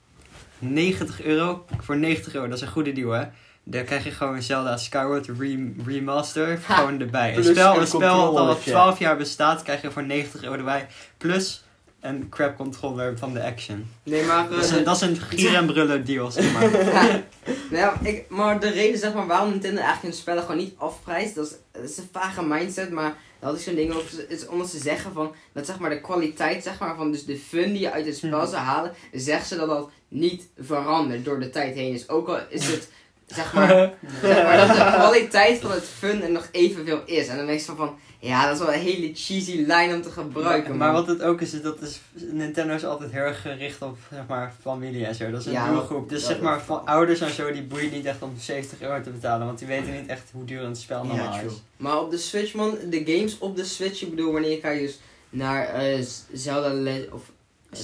[0.58, 3.24] 90 euro, voor 90 euro, dat is een goede deal hè.
[3.66, 6.74] Dan krijg je gewoon Zelda Skyward Re- Remaster Ha.
[6.74, 7.28] gewoon erbij.
[7.28, 8.70] Een Plus spel, een een spel dat al controllertje.
[8.70, 10.86] 12 jaar bestaat, krijg je voor 90 euro erbij.
[11.18, 11.63] Plus
[12.04, 13.86] een crap controller van de Action.
[14.02, 14.48] Nee, maar.
[14.48, 16.84] Dat is eh, een, dat is een gier en brullen deal, zeg maar.
[16.84, 17.22] Ja.
[17.70, 21.34] Nou, ik, maar de reden zeg maar, waarom Nintendo eigenlijk hun spellen gewoon niet afprijst,
[21.34, 24.46] dat is, dat is een vage mindset, maar dat had ik zo'n ding over, is
[24.46, 27.72] omdat ze zeggen van, dat zeg maar de kwaliteit zeg maar, van dus de fun
[27.72, 28.50] die je uit het spel Mhm.
[28.50, 31.92] zou halen, zeggen ze dat dat niet verandert door de tijd heen.
[31.92, 32.88] Dus ook al is het,
[33.34, 33.68] zeg maar,
[34.22, 37.26] zeg maar dat de kwaliteit van het fun er nog evenveel is.
[37.28, 40.02] En dan denk je van, van ja, dat is wel een hele cheesy lijn om
[40.02, 40.76] te gebruiken.
[40.76, 41.04] maar man.
[41.04, 44.22] wat het ook is, is dat is, Nintendo is altijd heel erg gericht op zeg
[44.28, 45.30] maar, familie en zo.
[45.30, 46.08] Dat is een Ja, doelgroep.
[46.08, 49.10] Dus zeg maar van ouders en zo, die boeit niet echt om 70 euro te
[49.10, 49.46] betalen.
[49.46, 51.52] Want die weten niet echt hoe duur een spel normaal Ja, is.
[51.76, 54.80] Maar op de Switch, man, de games op de Switch, ik bedoel, wanneer ga je
[54.80, 54.98] dus
[55.30, 57.22] naar eh, Z- Zelda, Le of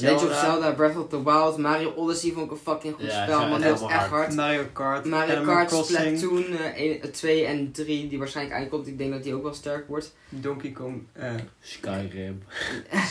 [0.00, 0.40] Legend of Zelda.
[0.40, 3.62] Zelda, Breath of the Wild, Mario Odyssey vond ik een fucking goed Ja, spel, man,
[3.62, 4.11] echt dat is echt hard.
[4.11, 4.35] hard.
[4.35, 8.98] Mario Kart, Mario Animal Kart, Crossing, Splatoon eh, 2 en 3, die waarschijnlijk aankomt, ik
[8.98, 10.14] denk dat die ook wel sterk wordt.
[10.29, 12.42] Donkey Kong, eh, Skyrim.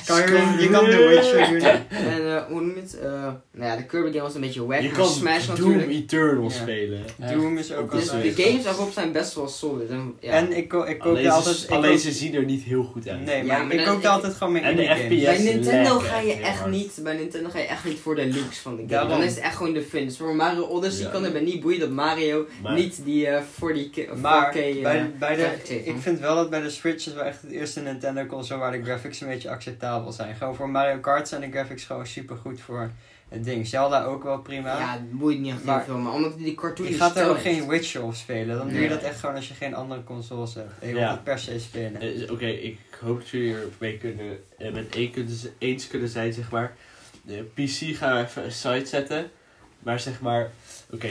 [0.04, 1.70] Skyrim, je kan The Witcher doen.
[2.13, 3.00] En eh, hoe noem je het?
[3.00, 3.12] Eh,
[3.52, 5.89] nou ja, de Kirby game was een beetje wack, Je maar kan Smash Doom natuurlijk.
[5.89, 7.02] Eternal spelen.
[7.34, 9.89] Doom is ook Dus al de games daarop zijn best wel solid.
[9.89, 10.32] En, ja.
[10.32, 11.70] En ik, ko- ik koop Alleen, je ze, altijd...
[11.70, 13.26] alleen ze zien er niet heel goed uit.
[13.26, 14.84] Nee, maar maar ik koop ik- altijd gewoon mijn En de.
[14.84, 16.65] FPS Bij Nintendo ga je echt.
[16.69, 19.10] Niet, bij Nintendo ga je echt niet voor de looks van de game.
[19.10, 19.88] Dan is het echt gewoon de.
[19.91, 21.12] Dus voor Mario Odyssey Ja.
[21.12, 24.82] kan het me niet boeien dat Mario Maar- niet die eh 40k, Maar 4K eh,
[24.84, 27.79] bij, bij de, ik vind wel dat bij de Switch is wel echt het eerste
[27.79, 30.36] Nintendo console waar de graphics een beetje acceptabel zijn.
[30.36, 32.91] Gewoon voor Mario Kart zijn de graphics gewoon super goed voor
[33.30, 33.68] het ding.
[33.68, 34.78] Zelda ook wel prima.
[34.80, 37.18] Ja, het boeit niet echt heel Maar- veel, maar omdat die cartoon je die gaat
[37.18, 37.68] er ook geen.
[37.68, 38.58] Witcher op spelen.
[38.58, 40.72] Dan doe je dat echt gewoon als je geen andere consoles hebt.
[40.82, 40.94] Je Ja.
[40.94, 42.02] wilt het per se spelen.
[42.02, 46.10] Eh, Oké, ik hoop dat jullie er mee kunnen, eh, met één kunnen, eens kunnen
[46.10, 46.76] zijn, zeg maar.
[47.22, 49.32] de PC gaan we even aside zetten.
[49.80, 50.52] Maar zeg maar,
[50.92, 51.10] oké.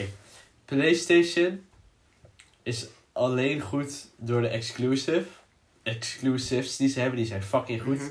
[0.65, 1.65] PlayStation
[2.63, 5.23] is alleen goed door de exclusive.
[5.83, 7.97] Exclusives die ze hebben, die zijn fucking goed.
[7.99, 8.09] Mhm.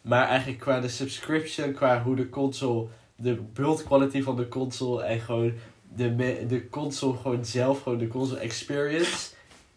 [0.00, 5.02] Maar eigenlijk qua de subscription, qua hoe de console, de build quality van de console
[5.02, 5.52] en gewoon
[5.94, 9.30] de, de console gewoon zelf, gewoon de console experience,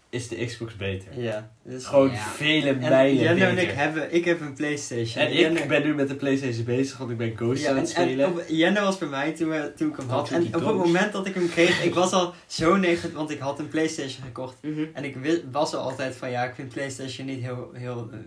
[0.10, 1.22] is de Xbox beter.
[1.22, 1.52] Ja.
[1.64, 2.18] Dus Gewoon Ja.
[2.18, 5.26] vele en mijlen Jenno en ik hebben, ik heb een Playstation.
[5.26, 7.90] En ik ben nu met de Playstation bezig, want ik ben Ghost Ja, aan het
[7.90, 8.26] spelen.
[8.26, 10.30] en op, was bij mij toen, we, toen ik hem had.
[10.30, 13.40] En op het moment dat ik hem kreeg, ik was al zo negatief, want ik
[13.40, 14.56] had een Playstation gekocht.
[14.62, 14.84] Mhm.
[14.94, 15.18] En ik
[15.52, 18.20] was al altijd van ja, ik vind PlayStation niet heel, heel eh,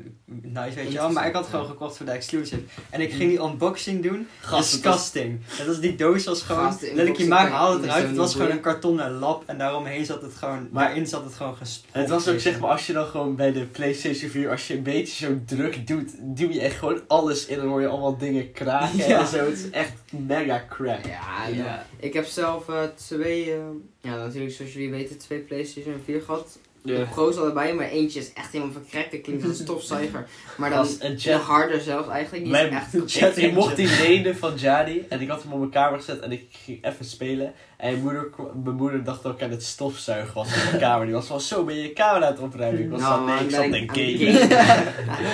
[0.42, 1.10] nice, weet je wel.
[1.10, 2.60] Maar ik had gewoon gekocht voor de exclusive.
[2.90, 4.26] En ik ging die unboxing doen.
[4.40, 5.40] Gast, het was- Disgusting.
[5.46, 6.64] Het was die doos was gewoon.
[6.64, 8.06] Letterlijk, je unboxing maakt kan haal je het eruit.
[8.06, 9.42] Het was gewoon een kartonnen lap.
[9.46, 10.68] En daaromheen zat het gewoon.
[10.72, 12.00] Maar- daarin zat het gewoon gesproken.
[12.00, 14.76] Het was ook zeg maar, als je dan gewoon bij de PlayStation 4, als je
[14.76, 18.16] een beetje zo druk doet, duw je echt gewoon alles in en hoor je allemaal
[18.18, 19.20] dingen kraken Ja.
[19.20, 19.44] en zo.
[19.44, 21.04] Het is echt mega crap.
[21.06, 21.86] Ja, Ja.
[21.98, 23.58] ik heb zelf eh, twee, eh,
[24.00, 26.58] ja natuurlijk zoals jullie weten, twee PlayStation 4 gehad.
[26.84, 29.12] De pro's allebei, maar eentje is echt helemaal verkrekt.
[29.12, 30.26] Dat klinkt als een stofzuiger.
[30.56, 32.42] Maar dan een de harder zelfs eigenlijk.
[32.44, 32.72] Die Mijn-
[33.04, 35.70] is echt Ik, ik mocht die lenen van Jadi en ik had hem op mijn
[35.70, 37.52] kamer gezet en ik ging even spelen.
[37.76, 38.30] En mijn moeder,
[38.64, 41.06] mijn moeder dacht dat ik aan het stofzuigen was in mijn kamer.
[41.06, 42.82] Die was van zo, ben je je kamer aan het opruimen?
[42.82, 44.46] Ik was van nee, aan ik zat aan in game.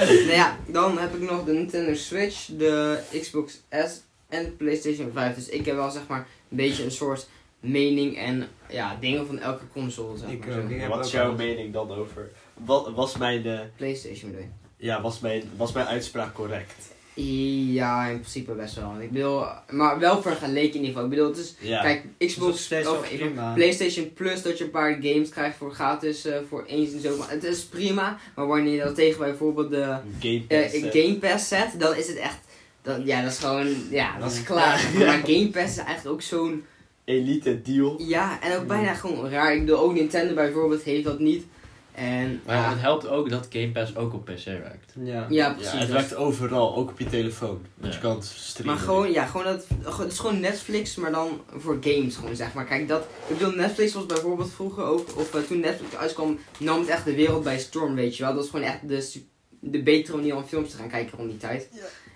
[0.03, 5.11] nou ja, dan heb ik nog de Nintendo Switch, de Xbox S en de PlayStation
[5.15, 5.35] 5.
[5.35, 7.29] Dus ik heb wel zeg maar een beetje een soort
[7.61, 10.19] mening en ja, dingen van elke console.
[10.19, 10.75] Zeg Ik maar, ook, zo.
[10.75, 12.31] ik heb Wat is jouw mening dan over?
[12.55, 14.87] Wat, was, mijn, eh, PlayStation bedoel je?
[14.87, 16.97] ja, was, mijn, was mijn uitspraak correct?
[17.15, 18.95] Ja, in principe best wel.
[19.01, 21.05] Ik bedoel, maar wel vergeleken niveau.
[21.05, 21.83] Ik bedoel, het is, Ja.
[21.83, 23.53] kijk, Dus Xbox of prima.
[23.55, 27.17] PlayStation Plus dat je een paar games krijgt voor gratis eh, voor eens en zo.
[27.17, 30.91] Maar het is prima, maar wanneer je dat tegen bijvoorbeeld de Game eh, Pass, eh,
[30.91, 32.39] Game Pass zet, dan is het echt,
[32.83, 34.81] dan, ja, dat is gewoon, ja, dat is klaar.
[34.99, 35.05] Ja.
[35.07, 36.65] Maar Game Pass is eigenlijk ook zo'n,
[37.09, 37.95] elite deal.
[37.99, 39.55] ja, en ook bijna gewoon raar.
[39.55, 41.47] Ik bedoel, ook Nintendo bijvoorbeeld heeft dat niet.
[41.95, 44.93] En, Maar ja, het helpt ook dat Game Pass ook op PC werkt.
[45.03, 45.27] Ja.
[45.29, 45.73] ja, precies.
[45.73, 47.61] Ja, het werkt overal, ook op je telefoon.
[47.75, 48.75] Want je kan het streamen.
[48.75, 49.67] Maar gewoon, ja, gewoon dat,
[49.99, 52.65] het is gewoon Netflix, maar dan voor games gewoon, zeg maar.
[52.65, 56.81] Kijk, dat, ik bedoel, Netflix was bijvoorbeeld vroeger ook, of eh, toen Netflix uitkwam, nam
[56.81, 58.33] het echt de wereld bij storm, weet je wel.
[58.33, 59.23] Dat was gewoon echt de,
[59.61, 61.69] de betere manier om films te gaan kijken rond die tijd.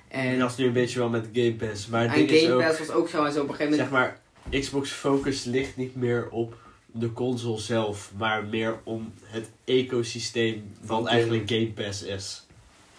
[0.09, 1.87] En En, dat is nu een beetje wel met Game Pass.
[1.87, 3.55] Maar het en ding is Game ook, Pass was ook zo en zo op een
[3.55, 4.09] gegeven zeg moment.
[4.11, 10.75] maar, Xbox focus ligt niet meer op de console zelf, maar meer om het ecosysteem
[10.83, 12.47] Van wat eigenlijk Game Pass is.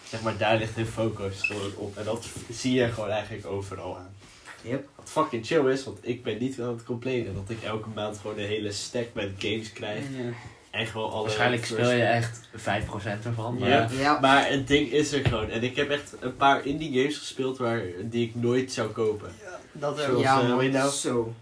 [0.08, 1.96] Zeg maar, daar ligt hun focus gewoon op.
[1.96, 4.14] En dat zie je gewoon eigenlijk overal aan.
[4.62, 4.88] Yep.
[4.96, 8.18] Wat fucking chill is, want ik ben niet aan het complainen dat ik elke maand
[8.18, 10.04] gewoon een hele stack met games krijg.
[10.16, 10.32] Ja.
[10.74, 13.58] Alle Waarschijnlijk speel je echt 5% ervan.
[13.58, 13.88] Maar Ja.
[13.98, 15.48] Ja, Maar het ding is er gewoon.
[15.50, 19.28] En ik heb echt een paar indie games gespeeld waar, die ik nooit zou kopen.
[19.72, 20.22] Dat Zoals, ook.
[20.22, 20.90] ja, eh, man, weet je nou?
[20.90, 21.34] zo.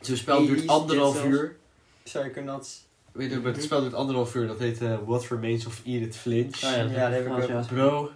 [0.00, 1.56] Zo'n spel duurt anderhalf uur.
[2.02, 2.80] Psychonauts.
[3.12, 4.46] Weet je, het spel duurt anderhalf uur.
[4.46, 6.54] Dat heet eh, What Remains of Edith Finch.
[6.54, 7.48] Oh ja, Ja, dat heb ik ook.
[7.48, 7.64] ja.
[7.72, 8.10] Bro,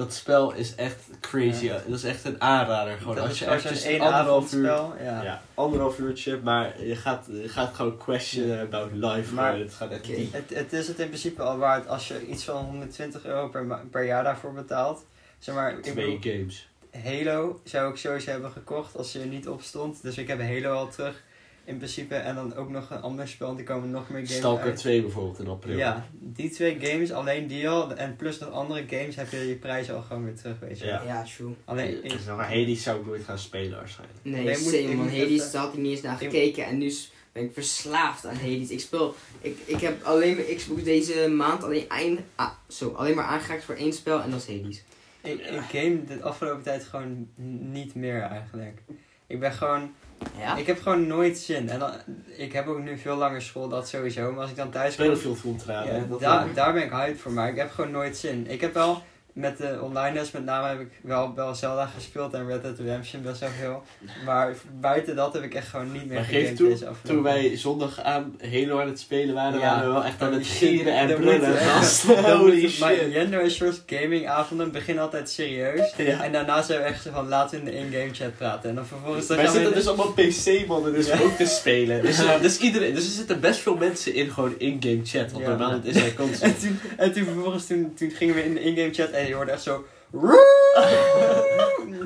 [0.00, 1.68] dat spel is echt crazy.
[1.68, 2.98] Dat is echt een aanrader.
[2.98, 3.14] Gewoon.
[3.14, 4.70] Dat Als je echt één anderhalf uur...
[4.70, 5.04] avondspel.
[5.06, 5.22] Ja.
[5.22, 9.34] Ja, anderhalf uurtje, maar je gaat, je gaat gewoon questionen about life.
[9.34, 10.32] Maar- het gaat echt diep.
[10.32, 13.80] Het, het is het in principe al waard als je iets van 120 euro per,
[13.90, 15.04] per jaar daarvoor betaalt.
[15.38, 16.68] Zeg maar, ik Twee bedoel, games.
[17.04, 20.02] Halo zou ik sowieso hebben gekocht als je er niet op stond.
[20.02, 21.22] Dus ik heb Halo al terug
[21.70, 22.14] in principe.
[22.14, 24.76] En dan ook nog een ander spel, want die komen nog meer games Stalker uit.
[24.76, 25.76] 2 bijvoorbeeld in april.
[25.76, 27.94] Ja, die twee games, alleen die al.
[27.94, 30.86] En plus nog andere games heb je je prijs al gewoon weer terug, weet je.
[30.86, 31.02] Ja.
[31.06, 31.54] Ja, true.
[31.64, 34.18] Alleen, ik, maar Hades zou ik nooit gaan spelen waarschijnlijk.
[34.22, 35.06] Nee, Nee, moet- same man.
[35.08, 36.92] Hades, even- daar had ik niet eens naar gekeken en nu
[37.32, 38.70] ben ik verslaafd aan Hades.
[38.70, 43.14] Ik speel, ik, ik heb alleen mijn Xbox deze maand alleen, eind, ah, zo, alleen
[43.14, 44.82] maar aangeraakt voor één spel en dat is Hades.
[45.22, 47.28] ik, ik game de afgelopen tijd gewoon
[47.72, 48.82] niet meer eigenlijk.
[49.26, 49.90] Ik ben gewoon
[50.38, 50.56] Ja?
[50.56, 51.68] Ik heb gewoon nooit zin.
[51.68, 51.90] En dan,
[52.36, 54.32] ik heb ook nu veel langer school, dat sowieso.
[54.32, 55.94] Maar als ik dan thuis kom, Battlefield Fronteraden.
[55.94, 57.32] ja, daar, daar ben ik hyped voor.
[57.32, 58.46] Maar ik heb gewoon nooit zin.
[58.48, 59.02] Ik heb wel,
[59.32, 62.78] met de online les met name, heb ik wel, wel Zelda gespeeld en Red Dead
[62.78, 63.82] Redemption best wel veel.
[64.24, 67.56] Maar buiten dat heb ik echt gewoon niet meer Maar geef toe, deze toen wij
[67.56, 69.74] zondag aan Halo aan het spelen waren, Ja.
[69.74, 71.58] waren we wel echt aan het shit, gieren en brullen.
[72.38, 73.12] Holy moet- Maar shit.
[73.12, 75.94] Jendo en Shorts gamingavonden beginnen altijd serieus.
[75.96, 76.22] Ja.
[76.24, 78.68] En daarna zijn we echt zo van, laten we in de in-game chat praten.
[78.70, 79.26] En dan vervolgens...
[79.26, 81.18] dan Wij zitten in- dus allemaal PC-mannen dus Ja.
[81.20, 82.02] ook te spelen.
[82.02, 85.32] Dus, eh, dus, iedereen, dus er zitten best veel mensen in gewoon in-game chat.
[85.32, 85.48] Want Ja.
[85.50, 86.50] normaal het is hij console.
[86.52, 89.52] En toen, en toen vervolgens toen, toen gingen we in de in-game chat je hoorde
[89.52, 89.84] echt zo...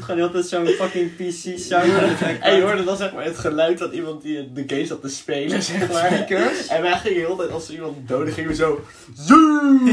[0.01, 1.93] Gewoon heel tijd zo'n fucking PC sound.
[2.41, 5.09] En je hoorde dan zeg maar het geluid van iemand die de game zat te
[5.09, 6.27] spelen, zeg maar.
[6.69, 8.81] En wij gingen heel tijd, als er iemand doodde, gingen we zo...
[9.15, 9.89] Zoom!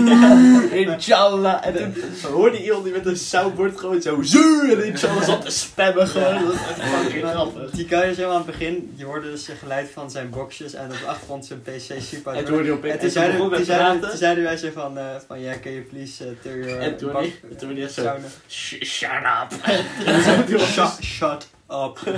[0.71, 1.65] Inshallah!
[1.65, 4.21] En toen hoorde je iemand die met een soundboard gewoon zo...
[4.21, 4.69] Zoom!
[4.69, 6.33] En inshallah zat te spammen gewoon.
[6.33, 7.71] Dat was echt fucking grappig.
[7.71, 10.85] Die guy zo aan het begin, je hoorde dus het geluid van zijn boxjes en
[10.85, 12.33] op de achtergrond zijn PC super.
[12.33, 12.93] En toen hoorde je opeens...
[12.93, 13.09] En toen
[13.53, 16.79] en toen zeiden, wij zo van, eh van ja, can you please uh, turn your
[16.79, 18.41] En je- toen hoorde je echt zo...
[18.41, 18.41] sounden.
[18.47, 19.65] "Sh- Shut up!
[20.07, 21.99] En zo, toen was Shut, shut up.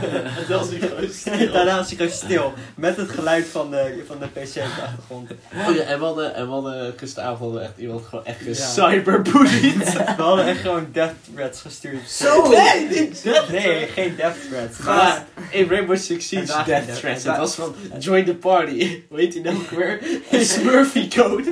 [0.47, 1.51] En was hij gewoon stil.
[1.53, 4.81] Daarna was hij gewoon stil, met het geluid van de, van de PC op de
[4.81, 5.31] achtergrond.
[5.67, 8.39] Oh ja, en we hadden, en we hadden gisteravond hadden we echt iemand gewoon echt
[8.39, 8.45] Ja.
[8.45, 9.93] gecyberbullied.
[10.17, 12.09] We hadden echt gewoon death threats gestuurd.
[12.09, 12.49] Zo!
[12.49, 14.77] Nee, niet death Nee, geen death threats.
[14.77, 17.23] Maar in Rainbow Six Siege Death ging de- Threats.
[17.23, 19.01] Het was van join the party.
[19.09, 19.99] Hoe heet die nou ook weer?
[20.31, 21.43] Smurfy code.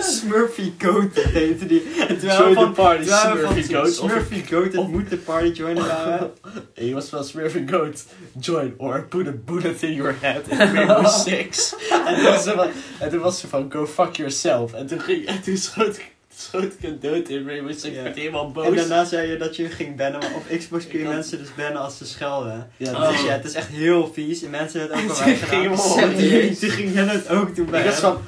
[0.00, 1.82] Smurfy Goat heette die.
[1.96, 3.02] Join we the van, party.
[3.04, 3.88] Smurfy code.
[3.88, 6.30] Of Smurfy Goat, het moet de party joinen waren.
[6.74, 7.92] Je was van Smurfy code.
[8.40, 11.74] Join or put a bullet in your head in Rainbow Six.
[12.06, 14.72] En toen was ze van, en toen was ze van go fuck yourself.
[14.72, 17.94] En toen, ging, en toen schoot, ik- schoot ik een dood in Rainbow Six.
[17.94, 18.02] Ja.
[18.14, 18.66] Helemaal boos.
[18.66, 21.54] En daarna zei je dat je ging bannen, maar op Xbox kun je mensen dus
[21.56, 22.70] bannen als ze schelden.
[22.76, 24.42] ja, Dus dus ja, het is echt heel vies.
[24.42, 25.78] En mensen hebben het ook ging gedaan.
[25.78, 26.58] Serieus?
[26.58, 28.12] Toen ging het ook doen bij ik was hem.
[28.12, 28.22] van,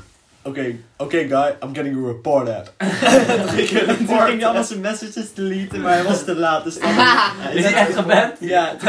[0.45, 2.73] oké, oké guy, I'm getting a report out.
[2.79, 6.65] toen ging hij allemaal zijn messages deleten, maar hij was te laat.
[6.65, 6.89] Dus dan,
[7.55, 8.33] Is hij echt geband?
[8.41, 8.89] Ja, toen,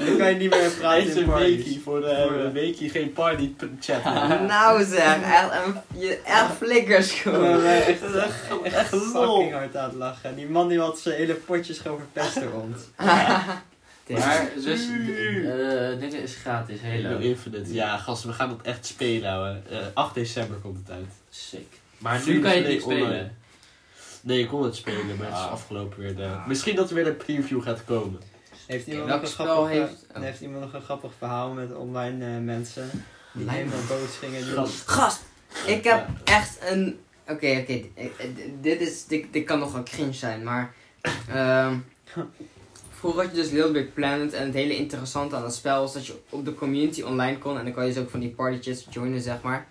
[0.06, 3.54] dan kan je niet meer praten in weekie voor de, Voor de- weekie geen party
[3.80, 4.04] chat.
[4.48, 5.50] Nou zeg, echt,
[5.98, 7.64] je, echt flikkers gewoon.
[7.64, 8.02] echt,
[8.64, 10.36] echt, fucking hard aan het lachen.
[10.36, 12.76] Die man die had zijn hele potjes gewoon verpest door ons.
[14.08, 17.18] Maar dus, eh dit is gratis, Halo Halo.
[17.18, 17.72] Infinite.
[17.74, 19.60] Ja, gasten, we gaan dat echt spelen, ouwe.
[19.70, 21.12] Eh, 8 december komt het uit.
[21.30, 21.66] Sick.
[21.98, 23.02] Maar nu kan je het niet spelen.
[23.02, 23.30] online.
[24.20, 25.50] Nee, ik kon het spelen, maar het is Ah.
[25.50, 26.16] afgelopen weer.
[26.16, 26.36] De...
[26.46, 28.20] Misschien dat er weer een preview gaat komen.
[28.66, 31.74] Heeft iemand, nog een spel grappig, heeft- eh, heeft iemand nog een grappig verhaal met
[31.74, 32.90] online eh, mensen?
[33.32, 34.42] Die Online helemaal boos gingen.
[34.44, 34.88] Die Gast.
[34.88, 35.22] Gast,
[35.66, 36.98] ik heb echt een...
[37.28, 38.10] Oké, oké, eh, eh,
[38.60, 39.06] dit is...
[39.06, 40.74] Dit, dit kan nogal cringe zijn, maar...
[41.28, 41.76] ehm,
[42.98, 45.92] vroeger had je dus Little Big Planet en het hele interessante aan het spel was
[45.92, 48.30] dat je op de community online kon en dan kan je dus ook van die
[48.30, 49.66] partytjes joinen, zeg maar.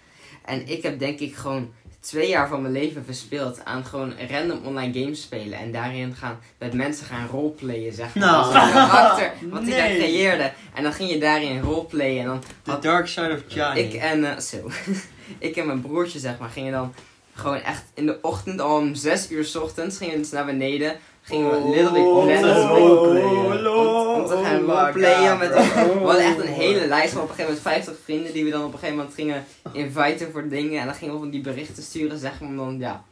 [0.45, 4.65] En ik heb denk ik gewoon twee jaar van mijn leven verspeeld aan gewoon random
[4.65, 8.25] online games spelen en daarin gaan met mensen gaan roleplayen, zeg maar.
[8.25, 8.53] Nou.
[8.53, 10.51] Karakter wat ik daar creëerde.
[10.73, 13.79] En dan ging je daarin roleplayen en dan The Dark Side of Johnny.
[13.79, 14.69] ik en, eh, zo.
[15.47, 16.93] ik en mijn broertje, zeg maar, gingen dan
[17.33, 20.45] gewoon echt in de ochtend, al om 6 uur 's ochtends, gingen we dus naar
[20.45, 20.95] beneden.
[21.25, 23.67] Gingen we Little Big Oh, oh, roleplayen.
[23.75, 25.49] oh, Om te gaan oh roleplayen God, met.
[25.73, 28.49] We hadden echt een hele lijst van op een gegeven moment 50 vrienden die we
[28.51, 30.79] dan op een gegeven moment gingen inviten voor dingen.
[30.79, 33.03] En dan gingen we van die berichten sturen, zeg maar, om dan, ja,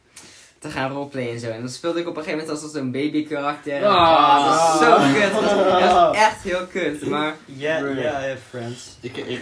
[0.58, 1.48] te gaan roleplayen en zo.
[1.50, 3.72] En dan speelde ik op een gegeven moment als zo'n baby karakter.
[3.72, 4.46] En, Ah.
[4.46, 5.32] dat was zo kut.
[5.32, 7.06] Dat was, dat was echt heel kut.
[7.06, 7.92] Maar, Yeah, Bro.
[7.92, 8.96] yeah, I have friends.
[9.00, 9.40] Ik, ik,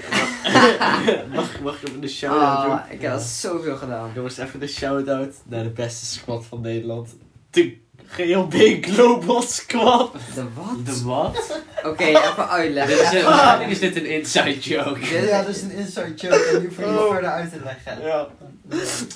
[1.34, 2.78] mag, mag je even de shout-out ah, doen?
[2.90, 4.10] ik heb dat zoveel gedaan.
[4.14, 7.08] Jongens, even de shout-out naar de beste squad van Nederland.
[7.50, 7.76] De
[8.16, 10.12] GLB Global Squad.
[10.34, 10.86] De wat?
[10.86, 11.60] De wat?
[11.84, 13.00] Oké, even Dit uitleggen.
[13.02, 15.00] is, een- waarschijnlijk is dit een inside joke.
[15.00, 17.10] Dit- Ja, dat is een inside joke en nu voor je Oh.
[17.12, 18.06] verder uit te leggen.
[18.06, 18.28] Ja.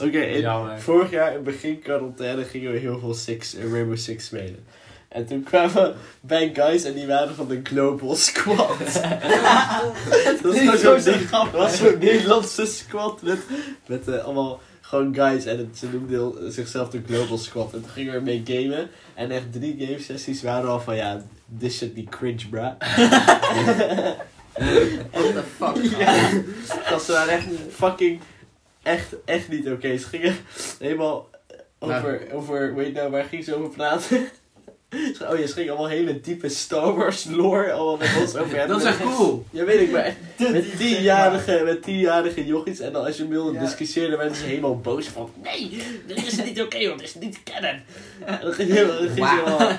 [0.03, 0.81] Oké, in- Jammer.
[0.81, 4.65] vorig jaar in begin quarantaine gingen we heel veel Six, eh, Rainbow Six spelen.
[5.09, 8.79] En toen kwamen bij guys en die waren van de Global Squad.
[10.43, 11.31] dat is gewoon zo'n ding.
[11.31, 13.39] Dat was zo'n Nederlandse squad met,
[13.87, 15.45] met eh, allemaal gewoon guys.
[15.45, 17.73] En het, ze noemden heel- zichzelf de Global Squad.
[17.73, 18.91] En toen gingen we ermee gamen.
[19.15, 21.23] En echt drie game sessies waren al van ja,
[21.59, 22.77] this should be cringe, bra.
[25.13, 25.99] What the fuck?
[25.99, 26.31] Ja,
[26.91, 28.21] dat ze waren echt fucking,
[28.83, 29.97] echt, echt niet oké.
[29.97, 30.37] Ze gingen
[30.79, 31.29] helemaal
[31.79, 34.29] over, over, weet je nou, waar ging ze over praten?
[35.31, 38.69] Oh ze gingen allemaal hele diepe Star Wars lore allemaal met ons over hebben.
[38.69, 39.45] Dat is echt cool.
[39.51, 40.17] Ja, weet ik, maar echt
[40.53, 42.81] met tienjarige, met tienjarige jochies.
[42.81, 43.61] En dan als je wilde Ja.
[43.61, 47.39] discussiëren, werden ze helemaal boos van, nee, dit is niet oké, want dit is niet
[47.43, 47.83] kennen.
[48.25, 49.71] En dan ging, je- helemaal...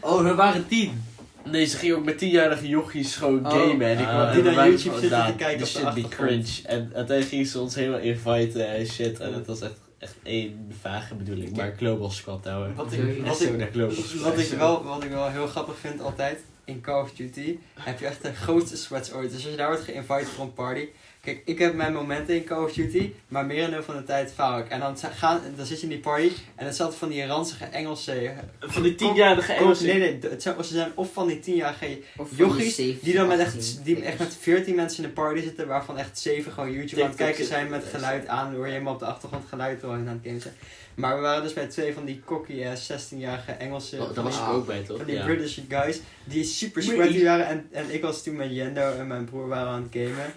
[0.00, 1.02] Oh, we waren tien.
[1.44, 3.52] Nee, ze gingen ook met tienjarige jochies gewoon Oh.
[3.52, 3.86] gamen.
[3.86, 6.50] En ik kwam die naar YouTube zitten te kijken this op de should be cringe.
[6.64, 9.20] En uiteindelijk gingen ze ons helemaal inviten en shit.
[9.20, 11.56] En het was echt, echt één vage bedoeling.
[11.56, 12.74] Maar Global Squad, ouwe.
[12.74, 14.22] Wat ik, wat, zo ik, naar Global Squad.
[14.22, 17.98] wat, ik wel, wat ik wel heel grappig vind altijd, in Call of Duty heb
[17.98, 19.30] je echt de grootste sweats ooit.
[19.30, 20.88] Dus als je daar wordt geïnviteerd voor een party,
[21.22, 24.58] Kijk, ik heb mijn momenten in Call of Duty, maar merendeel van de tijd faal
[24.58, 24.68] ik.
[24.68, 27.64] En dan, gaan, dan zit je in die party en het zat van die ranzige
[27.64, 28.12] Engelse...
[28.12, 29.86] eh, Van die tienjarige Engelsen.
[29.86, 33.14] Nee, nee, het zijn, ze zijn of van die tienjarige Of van jochies die die
[33.14, 36.18] dan met 17, echt, die echt met 14 mensen in de party zitten, waarvan echt
[36.18, 39.06] 7 gewoon YouTube aan het kijken zijn met geluid aan, hoor je helemaal op de
[39.06, 40.54] achtergrond geluid aan het gamen zijn.
[40.94, 44.36] Maar we waren dus bij twee van die cocky ass 16-jarige Engelse, Oh, daar was
[44.38, 44.96] ik ook bij, toch?
[44.96, 45.24] van die Ja.
[45.24, 49.24] British guys, die super sweaty waren en, en ik was toen met Jendo en mijn
[49.24, 50.32] broer waren aan het gamen.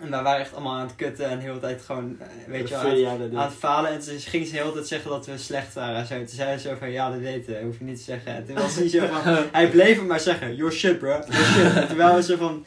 [0.00, 2.68] En wij waren echt allemaal aan het kutten en de hele tijd gewoon, eh, weet
[2.68, 3.90] je wel, aan het- aan het falen.
[3.90, 5.96] En toen ging ze de hele tijd zeggen dat we slecht waren.
[5.96, 6.16] en Zo.
[6.16, 7.60] Toen zei ze zo van, ja, dat weten we.
[7.64, 8.34] Hoef je niet te zeggen.
[8.34, 10.56] En toen was hij zo van, hij bleef het maar zeggen.
[10.56, 11.08] Your shit, bro.
[11.28, 11.74] Your shit.
[11.76, 12.64] En terwijl we zo van,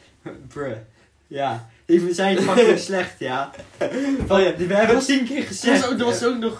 [0.48, 0.76] bruh.
[1.26, 1.70] Ja.
[1.92, 3.50] Die zijn fucking slecht, ja.
[4.26, 5.80] Van, Oh ja, die- we hebben het tien keer Er gezegd.
[5.80, 6.58] was ook, er was ook nog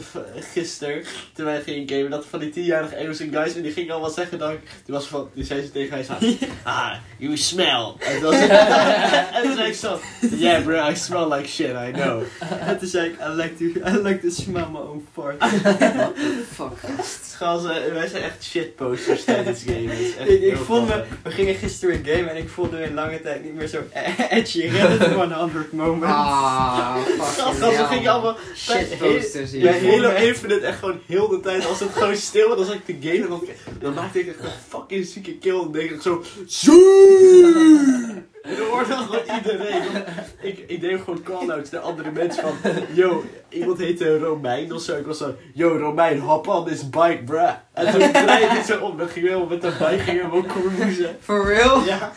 [0.00, 1.02] v- gisteren,
[1.34, 4.38] toen wij gingen gamen, dat van die tienjarige Engelse guys, en die gingen allemaal zeggen
[4.38, 4.50] dan,
[4.84, 6.12] toen was van, die zei ze tegen mij zo,
[6.62, 7.92] ah, you smell.
[7.98, 10.00] En toen, was ik, en toen zei ik zo,
[10.36, 12.22] yeah bro, I smell like shit, I know.
[12.60, 15.44] En toen zei ik, I like to, I like to smell my own fart.
[16.52, 16.78] Fuck.
[17.34, 22.36] Gazen, wij zijn echt shitposters tijdens echt ik, ik me, we gingen gisteren game en
[22.36, 23.78] ik voelde me in lange tijd niet meer zo
[24.30, 24.60] edgy.
[24.76, 26.12] Reddit 100 moment.
[26.12, 27.22] Ah, fuck.
[27.22, 29.90] Gasten, we gingen allemaal Shitposters hier.
[29.90, 33.08] Halo Infinite echt gewoon heel de tijd, als het gewoon stil was, zat ik te
[33.08, 33.46] gamen, dan,
[33.80, 38.32] dan maakte ik echt een fucking zieke kill, en denk ik zo, Zoom!
[38.44, 39.82] En dan hoorde dan gewoon iedereen.
[40.40, 44.96] Ik, ik deed gewoon call-outs naar andere mensen van, yo, iemand heette Romein of zo,
[44.96, 47.52] ik was zo, yo Romein, hop on this bike, bruh.
[47.72, 50.46] En toen draaide ik zo om, dan gingen we met de bike, gingen we ook
[50.46, 51.16] cruisen.
[51.20, 51.84] For real?
[51.84, 52.12] Ja.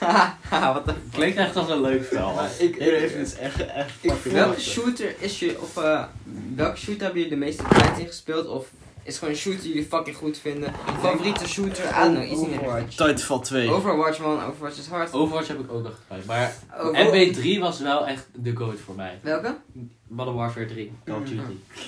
[0.50, 2.34] Haha, wat de Klinkt echt als een leuk spel.
[2.34, 6.04] Maar ik, Infinite is echt, echt Ik fucking Welke shooter is je, of eh,
[6.56, 8.48] welke shooter hebben jullie de meeste tijd in gespeeld?
[8.48, 8.68] Of
[9.08, 10.74] is gewoon een shooter die jullie fucking goed vinden?
[11.02, 11.86] Favoriete shooter?
[11.86, 12.90] I don't know, iets Overwatch.
[12.90, 13.70] Titanfall 2.
[13.70, 15.14] Overwatch man, Overwatch is hard.
[15.14, 16.26] Overwatch heb ik ook nog gespeeld.
[16.26, 19.20] Maar Over- MW3 was wel echt de goat voor mij.
[19.22, 19.56] Welke?
[20.08, 21.42] Modern Warfare 3, Call of Duty.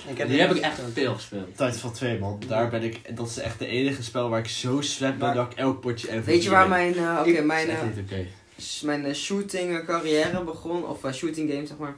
[0.07, 1.47] Ik Die heb ik echt veel gespeeld.
[1.47, 4.81] Titanfall 2 man, daar ben ik, dat is echt de enige spel waar ik zo
[4.81, 7.67] slap ben Maar- dat ik elk potje MVP Weet je waar mijn, eh, oké, mijn,
[7.67, 8.25] Dat is echt niet oké.
[8.25, 8.38] s-
[8.83, 11.95] mijn eh, shooting eh, carrière begon, of eh, shooting game zeg maar,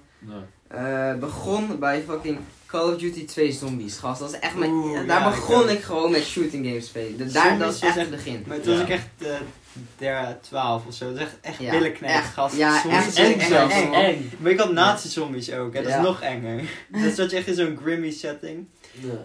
[1.20, 4.20] begon bij fucking Call of Duty 2 Zombies, gast.
[4.20, 7.18] Dat is echt mijn, Oeh, daar ja, begon ik ik, gewoon met shooting games spelen.
[7.18, 8.44] De- daar, dat Zombies is was echt het begin.
[8.48, 8.94] Maar toen was Ja.
[8.94, 9.36] ik echt eh,
[9.98, 11.06] der 12 of zo.
[11.06, 12.34] Dat is echt, echt Ja, echt.
[12.34, 12.56] gast.
[12.56, 13.68] Ja, Zombies echt eng, echt eng, zo.
[13.70, 13.94] eng.
[13.94, 14.32] eng.
[14.40, 15.82] Maar ik had nazi-zombies ook, hè.
[15.82, 15.98] dat Ja.
[15.98, 16.62] is nog enger.
[17.04, 18.68] dat zat je echt in zo'n grimmy setting.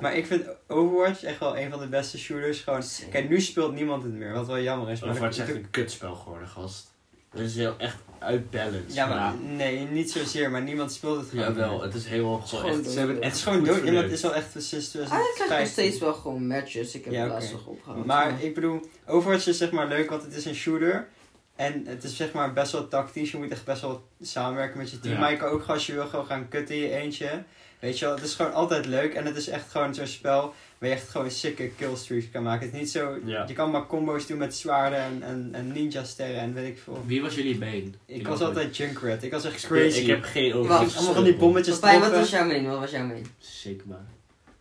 [0.01, 2.61] Maar ik vind Overwatch echt wel een van de beste shooters.
[2.61, 5.01] Gewoon, kijk, nu speelt niemand het meer, wat wel jammer is.
[5.01, 6.95] Maar Overwatch is echt een kutspel geworden, gast.
[7.31, 8.95] Het is heel echt uitbalanced.
[8.95, 11.45] Ja, maar nee, niet zozeer, maar niemand speelt het gewoon.
[11.45, 13.83] Jawel, het is helemaal gewoon echt, ze hebben het echt is gewoon dood.
[13.83, 15.67] Het is wel echt sinds Ah, ik krijg nog 2015.
[15.73, 16.95] steeds wel gewoon matches.
[16.95, 17.39] Ik heb Ja, het oké.
[17.39, 18.07] laatst nog opgehouden.
[18.07, 21.09] Maar ik bedoel, Overwatch is zeg maar leuk, want het is een shooter.
[21.57, 23.31] En het is zeg maar best wel tactisch.
[23.31, 25.15] Je moet echt best wel samenwerken met je team.
[25.15, 25.21] Ja.
[25.21, 27.43] Maar je kan ook gewoon, als je wil, gewoon gaan kutten in je eentje.
[27.81, 29.15] Weet je wel, het is gewoon altijd leuk.
[29.15, 32.67] En het is echt gewoon zo'n spel waar je echt gewoon sikke killstreaks kan maken.
[32.67, 33.19] Het is niet zo...
[33.25, 33.45] Ja.
[33.49, 36.79] Je kan maar combo's doen met zwaarden en, en, en ninja sterren en weet ik
[36.79, 37.03] veel.
[37.07, 37.95] Wie was jullie main?
[38.07, 39.23] Ik was altijd Junkrat.
[39.23, 39.99] Ik was echt Ik, crazy.
[40.01, 42.67] ik heb geen Wacht, Overwatch allemaal van die bommetjes Papijn, wat was jouw main?
[42.67, 43.27] Wat was jouw main?
[43.39, 44.07] Sigma.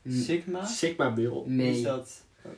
[0.10, 0.60] Sigma?
[0.60, 0.68] man.
[0.68, 1.30] Sigma Bill.
[1.46, 1.84] Wie is Nee.
[1.84, 2.22] dat?
[2.46, 2.52] Oh,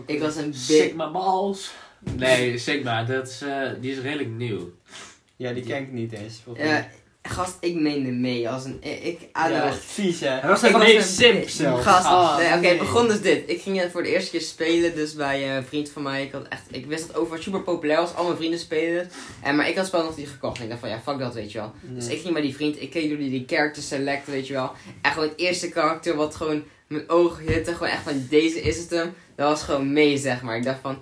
[0.00, 0.12] oké.
[0.12, 0.58] Ik was een big...
[0.60, 1.72] Sigma Balls.
[2.16, 4.72] Nee, Sigma, dat is, eh, die is redelijk nieuw.
[5.36, 6.42] Ja, die ken ik niet eens.
[6.56, 6.88] Ja,
[7.22, 8.78] gast, ik meende mee als een...
[8.80, 10.28] Ik, don't ja, vies hè.
[10.28, 11.84] Hij was Ik een simp zelfs.
[11.84, 12.78] Gast, Ah, nee, oké, nee.
[12.78, 13.42] begon dus dit.
[13.46, 16.22] Ik ging het voor de eerste keer spelen, dus bij eh, een vriend van mij.
[16.22, 19.12] Ik, had echt, ik wist dat Overwatch super populair was, al mijn vrienden spelen het.
[19.42, 20.56] En, maar ik had het spel nog niet gekocht.
[20.56, 21.72] En ik dacht van, ja, fuck dat, weet je wel.
[21.80, 24.52] Dus ik ging bij die vriend, ik keek door die, die character select, weet je
[24.52, 24.72] wel.
[25.02, 28.78] En gewoon het eerste karakter wat gewoon mijn ogen hitte, gewoon echt van, deze is
[28.78, 29.14] het hem.
[29.36, 30.56] Dat was gewoon mee, zeg maar.
[30.56, 30.98] Ik dacht van,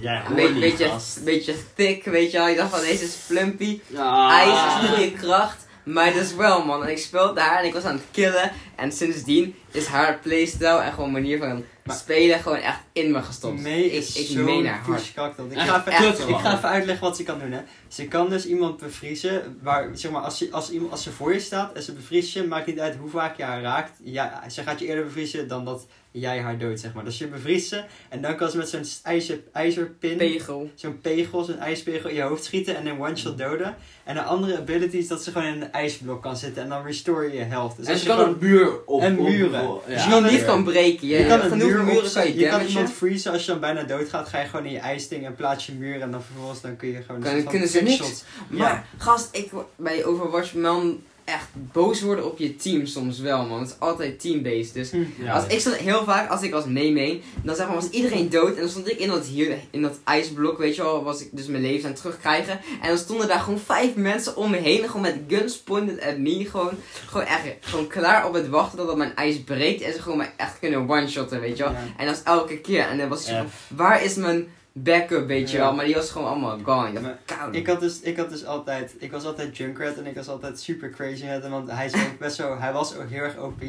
[0.00, 1.24] Jij een hoort beetje, beetje, gast.
[1.24, 2.48] beetje thick, weet je wel.
[2.48, 3.80] Ik dacht van, deze is plumpy.
[3.96, 4.30] Ah.
[4.30, 5.66] IJs is niet je kracht.
[5.82, 6.84] Maar dus wel man.
[6.84, 8.52] En ik speelde haar en ik was aan het killen.
[8.76, 13.22] En sindsdien is haar playstyle en gewoon manier van Maar- spelen gewoon echt in me
[13.22, 13.60] gestopt.
[13.60, 15.12] Mee is ik meen haar hard.
[15.14, 15.46] dat.
[15.50, 16.38] Ik ga, even, echt ik wel.
[16.38, 17.60] ga even uitleggen wat ze kan doen hè.
[17.88, 21.32] Ze kan dus iemand bevriezen, waar, zeg maar, als, ze, als, iemand, als ze voor
[21.32, 23.90] je staat en ze bevriest je, maakt niet uit hoe vaak je haar raakt.
[24.02, 27.04] Ja, ze gaat je eerder bevriezen dan dat jij haar doodt, zeg maar.
[27.04, 30.70] Dus je bevriest ze en dan kan ze met zo'n ijzer, ijzerpin, Pegel.
[30.74, 33.76] zo'n pegel, zo'n ijspegel in je hoofd schieten en een one-shot doden.
[34.04, 36.84] En een andere ability is dat ze gewoon in een ijsblok kan zitten en dan
[36.84, 37.76] restore je je health.
[37.76, 39.00] Dus en als ze je kan gewoon- een muur op.
[39.00, 39.68] En muren.
[39.68, 40.04] op- Dus ja.
[40.04, 41.06] je kan niet kan breken.
[41.08, 43.50] Je, Je kan een genoeg muur muren kan je Je kan iemand freezen als je
[43.50, 44.28] dan bijna doodgaat.
[44.28, 46.00] Ga je gewoon in je ijsding en plaats je muur.
[46.00, 47.20] En dan vervolgens dan kun je gewoon...
[47.20, 48.24] Kan- kunnen ze niks?
[48.48, 53.60] Maar gast, ik, bij Overwatch man, echt boos worden op je team soms wel, man.
[53.60, 54.74] Het is altijd team-based.
[54.74, 57.90] Dus Ja, als ik stond heel vaak, als ik was mee dan zeg maar, was
[57.90, 58.54] iedereen dood.
[58.54, 61.28] En dan stond ik in dat, hier, in dat ijsblok, weet je wel, was ik
[61.32, 62.60] dus mijn leven aan het terugkrijgen.
[62.82, 66.18] En dan stonden daar gewoon vijf mensen om me heen, gewoon met guns pointed at
[66.18, 66.44] me.
[66.50, 66.72] Gewoon,
[67.06, 69.82] gewoon echt, gewoon klaar op het wachten totdat mijn ijs breekt.
[69.82, 71.72] En ze gewoon mij echt kunnen one-shotten, weet je wel.
[71.72, 71.78] Ja.
[71.96, 72.88] En dat is elke keer.
[72.88, 75.62] En dan was ik zo waar is mijn backup, weet je Ja.
[75.62, 75.74] wel.
[75.74, 76.86] Maar die was gewoon allemaal gone.
[76.88, 77.54] Ik dacht, Maar koud.
[77.54, 80.60] Ik had, dus, ik had dus altijd, ik was altijd Junkrat en ik was altijd
[80.60, 83.38] super crazy met hem, want hij, is ook best zo, hij was ook heel erg
[83.38, 83.60] OP,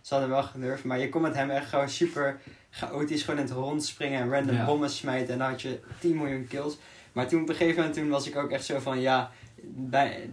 [0.00, 2.40] ze hadden wel gedurfd, maar je kon met hem echt gewoon super
[2.70, 4.64] chaotisch gewoon in het rond springen en random Ja.
[4.64, 6.76] bommen smijten en dan had je 10 miljoen kills.
[7.12, 9.30] Maar toen op een gegeven moment toen was ik ook echt zo van, ja,
[9.64, 10.30] bij,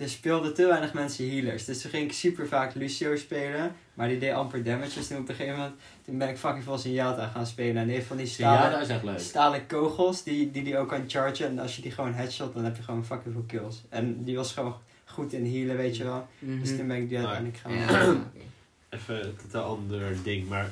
[0.00, 4.08] er speelden te weinig mensen healers, dus toen ging ik super vaak Lucio spelen, maar
[4.08, 6.78] die deed amper damage, dus toen op een gegeven moment, toen ben ik fucking veel
[6.78, 8.62] Zenyatta gaan spelen en die heeft van die stalen...
[8.62, 9.18] ja, dat is echt leuk.
[9.18, 11.46] Stalen kogels die, die die ook kan chargen.
[11.46, 13.82] En als je die gewoon headshot, dan heb je gewoon fucking veel kills.
[13.88, 16.26] En die was gewoon goed in healen, weet je wel.
[16.38, 16.60] Mhm.
[16.60, 18.30] Dus toen ben ik die Maar- uiteindelijk gaan Ja.
[18.98, 20.70] Even een totaal ander ding, maar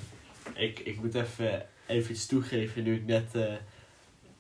[0.55, 3.43] ik, ik moet even, even iets toegeven nu ik net eh,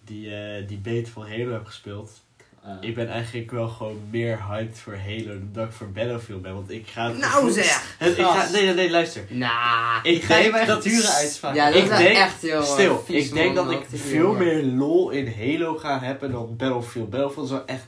[0.04, 2.20] die, eh die beta van Halo heb gespeeld.
[2.64, 6.42] Eh, Ik ben eigenlijk wel gewoon meer hyped voor Halo dan dat ik voor Battlefield
[6.42, 7.08] ben, want ik ga...
[7.08, 7.94] het Nou gevoel- zeg!
[7.98, 9.22] Het, ik ga, nee, nee, nee, luister.
[9.28, 9.96] Nah.
[10.02, 11.58] Ik ga je bij dat dure uitspraken.
[11.58, 14.62] Ja, dat Ik is denk- echt heel eh, Stil, ik denk dat ik veel meer
[14.62, 17.10] lol in Halo ga hebben dan Battlefield.
[17.10, 17.84] Battlefield is wel echt...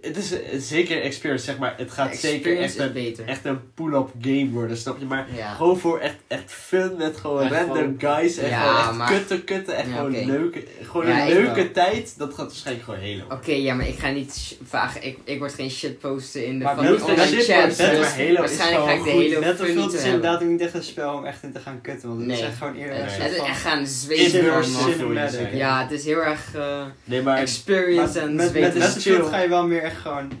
[0.00, 1.74] Het is een- zeker een experience, zeg maar.
[1.76, 3.24] Het gaat zeker echt een, beter.
[3.28, 5.04] echt een pull-up game worden, snap je?
[5.04, 5.52] Maar Ja.
[5.54, 8.36] gewoon voor echt, echt fun met gewoon Echt random gewoon- guys.
[8.36, 9.76] En Ja, gewoon echt maar- kutten, kutten.
[9.76, 11.70] Echt Ja, gewoon leuke, gewoon Ja, een leuke wel.
[11.72, 12.14] tijd.
[12.18, 13.34] Dat gaat waarschijnlijk gewoon Halo.
[13.40, 15.04] Oké, ja, maar ik ga niet vragen.
[15.06, 17.66] Ik, ik word geen shit posten in de Maar geen online shit chat.
[17.66, 19.10] posten, dus Halo waarschijnlijk ga ik de.
[19.10, 21.60] Halo fun Battlefield niet is inderdaad ook niet echt een spel om echt in te
[21.60, 22.08] gaan kutten.
[22.08, 23.86] Want het is echt gewoon eerder Het is van- echt gaan
[25.30, 25.56] zeggen.
[25.56, 29.22] Ja, het is heel erg eh, experience en met, met chill.
[29.24, 30.32] ga je wel meer echt gewoon,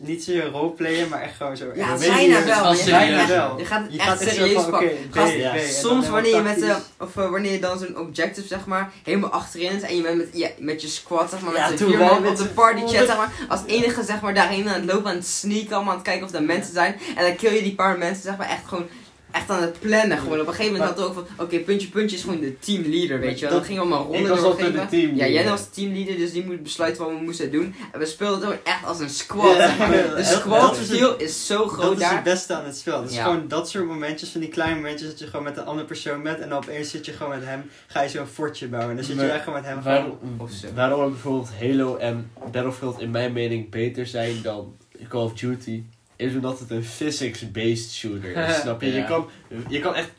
[0.00, 1.66] niet zozeer roleplayen, maar echt gewoon zo.
[1.74, 2.62] Ja, bijna wel.
[2.62, 3.58] wel Je gaat wel.
[3.58, 4.88] Je gaat het Je echt gaat serieus van, pakken.
[4.88, 7.98] oké, B, Gast, ja, Soms wanneer je met, de, of eh, wanneer je dan zo'n
[7.98, 11.40] objective zeg maar helemaal achterin is en je bent met, ja, met je squad zeg
[11.40, 13.60] maar Ja, met de vier wij man met op de party chat zeg maar als
[13.66, 16.32] enige zeg maar daarheen aan het lopen aan het sneaken allemaal aan het kijken of
[16.34, 18.88] er mensen zijn en dan kill je die paar mensen zeg maar echt gewoon
[19.32, 21.88] echt aan het plannen gewoon op een gegeven moment Maar- had ook van oké puntje
[21.88, 23.50] puntje is gewoon de teamleader weet je wel.
[23.54, 25.16] Dat- dan gingen we maar Ik ronden was altijd de geven.
[25.16, 27.74] ja jij was de teamleader dus die moet besluiten wat we moesten doen.
[27.92, 29.56] En we speelden het ook echt als een squad.
[29.56, 32.14] Ja, de is het- feel is zo Dat groot is daar.
[32.14, 33.00] het beste aan het spel.
[33.00, 33.22] Het is Ja.
[33.24, 36.22] gewoon dat soort momentjes, van die kleine momentjes dat je gewoon met een andere persoon
[36.22, 38.90] bent en dan opeens zit je gewoon met hem, ga je zo'n fortje bouwen.
[38.90, 40.18] En dan zit je echt gewoon met hem Waarom,
[40.60, 40.66] zo.
[40.74, 44.76] waarom bijvoorbeeld Halo en Battlefield in mijn mening beter zijn dan
[45.08, 45.82] Call of Duty,
[46.20, 48.60] is omdat het een physics-based shooter is.
[48.60, 48.92] snap je?
[48.92, 49.28] Je, kan,
[49.68, 50.10] je kan echt,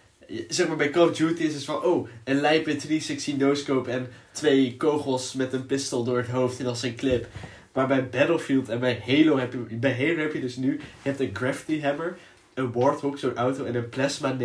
[0.47, 4.07] zeg maar bij Call of Duty is het van, oh, een lijpe 360 no-scope en
[4.31, 7.27] twee kogels met een pistool door het hoofd en als een clip.
[7.73, 11.09] Maar bij Battlefield en bij Halo heb je, bij Halo heb je dus nu, je
[11.09, 12.17] hebt een gravity hammer,
[12.53, 14.37] een warthog, zo'n auto en een plasma.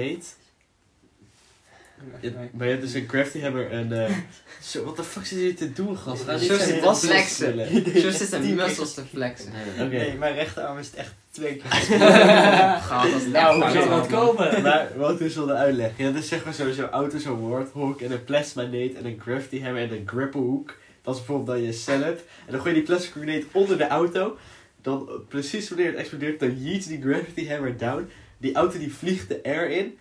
[2.21, 4.13] Je- maar je hebt dus een gravity hammer en eh
[4.71, 6.23] zo, wat de fuck zit je te doen, gast?
[6.25, 8.01] Ga niet zit te muscles flexen.
[8.01, 9.53] Zo zit zijn muscles te flexen.
[9.81, 9.85] Oké.
[9.97, 11.71] Nee, mijn rechterarm is echt twee keer.
[12.81, 14.09] Gaaf, dat is Nou, hoe dat man.
[14.09, 14.63] komen?
[14.63, 15.91] Maar wat is wel de uitleg?
[15.97, 19.63] Ja, dus zeg maar sowieso auto, zo'n warthog en een plasma nade en een gravity
[19.63, 20.75] hammer en een grapple hook.
[21.03, 22.19] Dat is bijvoorbeeld dan je setup.
[22.47, 24.37] En dan gooi je die plastic grenade onder de auto.
[24.83, 28.11] Dan precies wanneer het explodeert, dan yeet die gravity hammer down.
[28.39, 29.99] Die auto die vliegt de air in.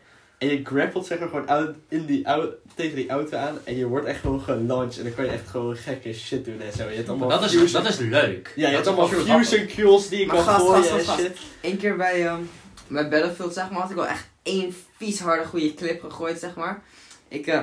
[0.49, 3.57] En je grappelt zeg maar gewoon out, in die au- tegen die auto aan.
[3.63, 4.97] En je wordt echt gewoon gelaunched.
[4.97, 6.89] En dan kan je echt gewoon gekke shit doen en zo.
[6.89, 8.53] Je hebt allemaal Dat is, dat is leuk.
[8.55, 11.05] Ja, je hebt Dat allemaal fusion kills die je Maar kan gast, gooien gast, en
[11.05, 11.37] gast, shit.
[11.61, 12.41] Eén keer bij, ehm
[12.87, 16.55] bij Battlefield, zeg maar, had ik wel echt één vies harde goede clip gegooid, zeg
[16.55, 16.81] maar.
[17.27, 17.61] Ik, eh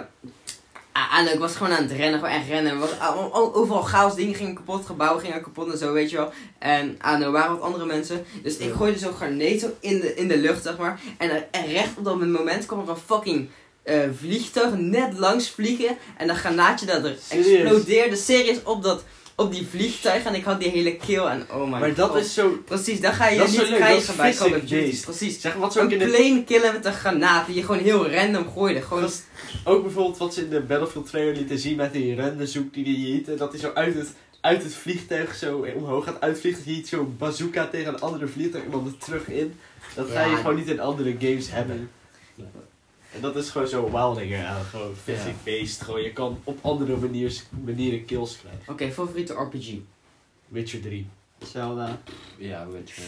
[0.93, 2.73] ah, en ik was gewoon aan het rennen, gewoon echt rennen.
[2.73, 6.17] Er was, ah, overal chaos, dingen gingen kapot, gebouwen gingen kapot en zo, weet je
[6.17, 6.33] wel.
[6.59, 8.25] En ah, er waren wat andere mensen.
[8.43, 9.15] Dus ik gooide zo'n
[9.59, 11.01] zo in de, in de lucht, zeg maar.
[11.19, 13.49] En, er- en recht op dat moment kwam er een fucking
[13.83, 15.97] eh, vliegtuig net langs vliegen.
[16.17, 19.05] En dat granaatje dat er explodeerde serieus op, dat,
[19.43, 20.25] op die vliegtuig.
[20.25, 22.19] En ik had die hele kill en oh my Maar dat god.
[22.19, 22.59] is zo...
[22.65, 25.01] Precies, dan ga je Dat niet leuk, krijgen bij Call of Duty.
[25.01, 25.41] Precies.
[25.41, 28.11] Zeg wat ze ook in Een de killen met een granaat die je gewoon heel
[28.11, 28.83] random gooide.
[28.83, 29.11] Gewoon,
[29.65, 33.13] ook bijvoorbeeld wat ze in de Battlefield trailer lieten zien met die renderzoek die die
[33.13, 33.29] jeet.
[33.29, 34.09] En dat hij zo uit het,
[34.41, 36.65] uit het vliegtuig zo omhoog gaat uitvliegen.
[36.65, 39.55] Dat je zo'n bazooka tegen een andere vliegtuig en dan er terug in.
[39.95, 41.91] Dat ga je gewoon niet in andere games hebben.
[43.15, 44.65] En dat is gewoon zo wilding aan.
[44.65, 45.81] Gewoon physics-based.
[45.83, 48.73] Gewoon, je kan op andere maniers, manieren kills krijgen.
[48.73, 49.75] Oké, favoriete RPG?
[50.49, 51.07] Witcher 3.
[51.53, 52.01] Zelda.
[52.39, 53.03] Ja, je.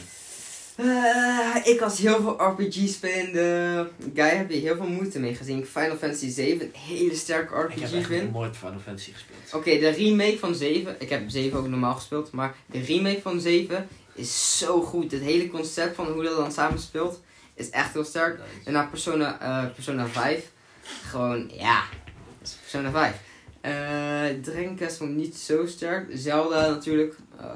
[0.77, 5.59] Eh, ik als heel veel RPG-spelende guy heb je heel veel moeite mee gezien.
[5.59, 8.33] Ik Final Fantasy 7 een hele sterke Ik heb RPG vind.
[8.33, 9.55] nooit Final Fantasy gespeeld.
[9.55, 10.97] Oké, de remake van 7.
[10.99, 12.33] Ik heb 7 ook normaal gespeeld.
[12.33, 15.13] Maar de remake van 7 is zo goed.
[15.13, 17.21] Het hele concept van hoe dat dan samen speelt
[17.55, 18.41] is echt heel sterk.
[18.65, 20.51] En naar Persona, eh, Persona 5.
[21.05, 21.83] Gewoon, ja.
[22.61, 23.21] Persona 5.
[23.61, 23.73] Eh
[24.43, 26.07] Dreamcast vond ik niet zo sterk.
[26.13, 27.17] Zelda natuurlijk.
[27.41, 27.47] eh,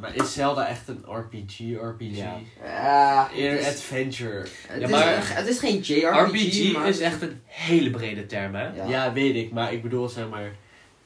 [0.00, 2.16] Maar is Zelda echt een RPG, RPG?
[2.16, 2.38] Ja.
[2.64, 4.38] ja, is, adventure.
[4.66, 7.90] het, Ja, is, maar- een- het is geen JRPG, RPG maar is echt een hele
[7.90, 8.74] brede term, hè?
[8.74, 8.84] Ja.
[8.88, 9.12] Ja.
[9.12, 10.52] weet ik, maar ik bedoel zeg maar.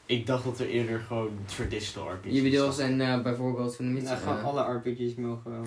[0.05, 3.01] Ik dacht dat er eerder gewoon traditional RPG's Je bedoelt zijn.
[3.01, 4.23] eh, bijvoorbeeld van de Ja, mythische...
[4.23, 5.65] gewoon alle RPG's mogen wel.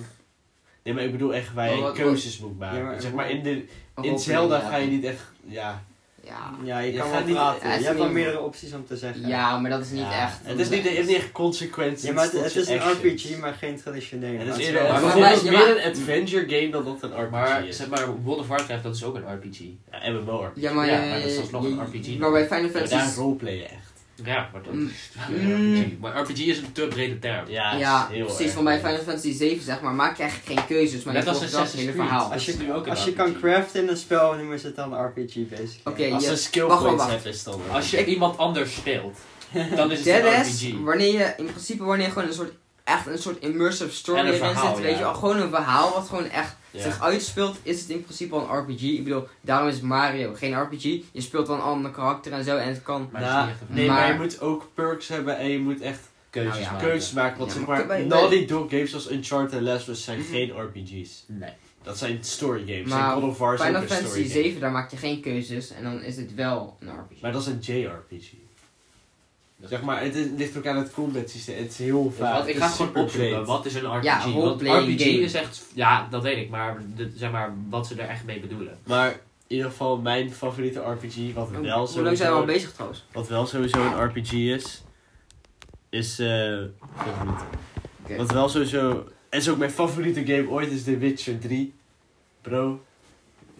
[0.83, 2.77] Nee, maar ik bedoel echt waar Oh, je keuzes moet maken.
[2.77, 3.65] Ja, maar- zeg maar in, de,
[4.01, 4.69] in Zelda ja.
[4.69, 5.21] ga je niet echt.
[5.47, 5.83] Ja,
[6.25, 6.51] Ja.
[6.63, 7.69] Ja, je Je kan gaat wel niet- praten.
[7.69, 9.27] ja, je hebt wel meerdere opties om te zeggen.
[9.27, 10.23] ja, maar dat is niet Ja.
[10.23, 10.39] echt.
[10.43, 12.07] Het is niet, het heeft niet echt consequenties.
[12.07, 12.77] Ja, maar het, is een.
[12.77, 14.37] RPG, maar geen traditionele.
[14.37, 17.31] Het Maar is eerder, Maar is ja, meer een adventure game dan dat een RPG
[17.31, 17.77] Maar is.
[17.77, 19.59] zeg maar, World of Warcraft, dat is ook een RPG.
[19.91, 20.51] Ja, MMORPG.
[20.61, 22.17] Ja, maar, Ja, maar dat is alsnog je- een RPG.
[22.17, 22.95] Maar bij Final Fantasy...
[22.95, 23.90] daar roleplayen echt.
[24.23, 24.85] Ja, maar dat Mm.
[24.87, 25.99] is een RPG.
[25.99, 27.49] Maar RPG is een te brede term.
[27.49, 28.45] Ja, Ja, heel precies.
[28.45, 28.53] erg.
[28.53, 31.29] Van bij Final Fantasy 7 zeg maar, maak je eigenlijk geen keuzes, maar Net je
[31.29, 31.95] als volgt hele Creed.
[31.95, 32.31] verhaal.
[32.31, 34.59] Als Dat is nu ook je, een als je kan craften in een spel, noemen
[34.59, 35.15] ze het dan een RPG
[35.49, 35.67] basically.
[35.83, 37.11] Oké, Als je- je skill wacht, points wacht.
[37.11, 37.61] hebt, is het dan.
[37.71, 39.17] Als je Ik- iemand anders speelt,
[39.75, 40.83] dan is het een RPG.
[40.83, 42.51] wanneer je, in principe wanneer je gewoon een soort,
[42.83, 44.97] echt een soort immersive story een erin zit, weet ja.
[44.97, 46.81] je wel, gewoon een verhaal wat gewoon echt Ja.
[46.81, 48.81] zich uitspeelt, is het in principe al een RPG.
[48.81, 50.83] Ik bedoel, daarom is Mario geen RPG.
[51.11, 53.09] Je speelt wel een ander karakter en zo en het kan...
[53.11, 55.99] Maar Nou, nee, maar, Maar- je moet ook perks hebben en je moet echt
[56.29, 56.71] keuzes Nou ja.
[56.71, 56.87] maken.
[56.87, 57.37] keuzes maken.
[57.39, 60.19] Want Ja, zeg maar bij- Naughty Dog games zoals Uncharted en Last of Us zijn
[60.19, 60.27] Mhm.
[60.29, 61.23] geen RPG's.
[61.27, 61.49] Nee.
[61.83, 62.89] Dat zijn story games.
[62.89, 64.43] Maar en God of War is ook Final een Fantasy story game.
[64.43, 67.21] 7, daar maak je geen keuzes en dan is het wel een RPG.
[67.21, 68.31] Maar dat is een JRPG.
[69.65, 71.57] Zeg maar, het is- ligt ook aan het combat systeem.
[71.57, 72.33] Het is heel vaak.
[72.37, 74.03] wat, ik ga gewoon opzoeken, wat is een RPG?
[74.03, 75.19] Ja, Want RPG game.
[75.19, 78.39] is echt, ja, dat weet ik, maar, de, zeg maar wat ze er echt mee
[78.39, 78.77] bedoelen.
[78.83, 82.45] Maar in ieder geval mijn favoriete RPG, wat Hoe- wel Hoe lang zijn we al
[82.45, 83.05] bezig trouwens?
[83.11, 84.83] wat wel sowieso een RPG is,
[85.89, 86.57] is eh.
[88.17, 91.73] Wat wel sowieso, en is ook mijn favoriete game ooit, is The Witcher 3.
[92.41, 92.81] Bro,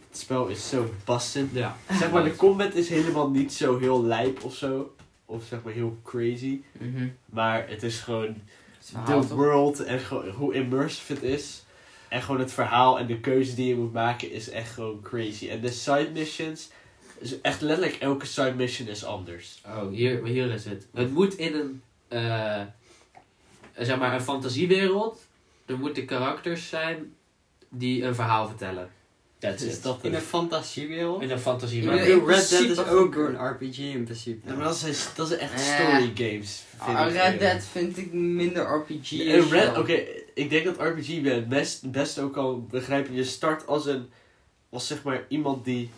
[0.10, 1.49] het spel is zo bassend.
[1.54, 1.78] Ja.
[1.99, 4.93] Zeg maar, de combat is helemaal niet zo heel lijp of zo.
[5.32, 6.61] Of zeg maar heel crazy.
[6.71, 7.07] Mhm.
[7.25, 8.36] Maar het is gewoon
[9.05, 11.63] de world en gewoon hoe immersive het is.
[12.07, 15.49] En gewoon het verhaal en de keuze die je moet maken is echt gewoon crazy.
[15.49, 16.69] En de side missions,
[17.19, 19.61] is echt letterlijk elke side mission is anders.
[19.65, 20.88] Oh, hier, hier is het.
[20.93, 22.61] Het moet in een, eh,
[23.77, 25.27] zeg maar, een fantasiewereld.
[25.65, 27.13] Er moeten karakters zijn
[27.69, 28.89] die een verhaal vertellen.
[29.41, 29.83] That's Is it.
[29.83, 30.21] dat In een...
[30.21, 31.21] fantasiewereld.
[31.21, 31.83] In een fantasie.
[31.83, 34.47] Ja, Red Dead is gewoon- ook een RPG in principe.
[34.49, 35.59] Ja, maar dat zijn, dat zijn echt Eh.
[35.59, 36.63] story games.
[36.83, 37.39] vind Ah, ik, Red.
[37.39, 39.09] Dead vind ik minder RPG.
[39.51, 43.13] Red- Oké, ik denk dat RPG het best, best ook al begrijpen.
[43.13, 44.09] Je start als een,
[44.69, 45.89] als zeg maar iemand die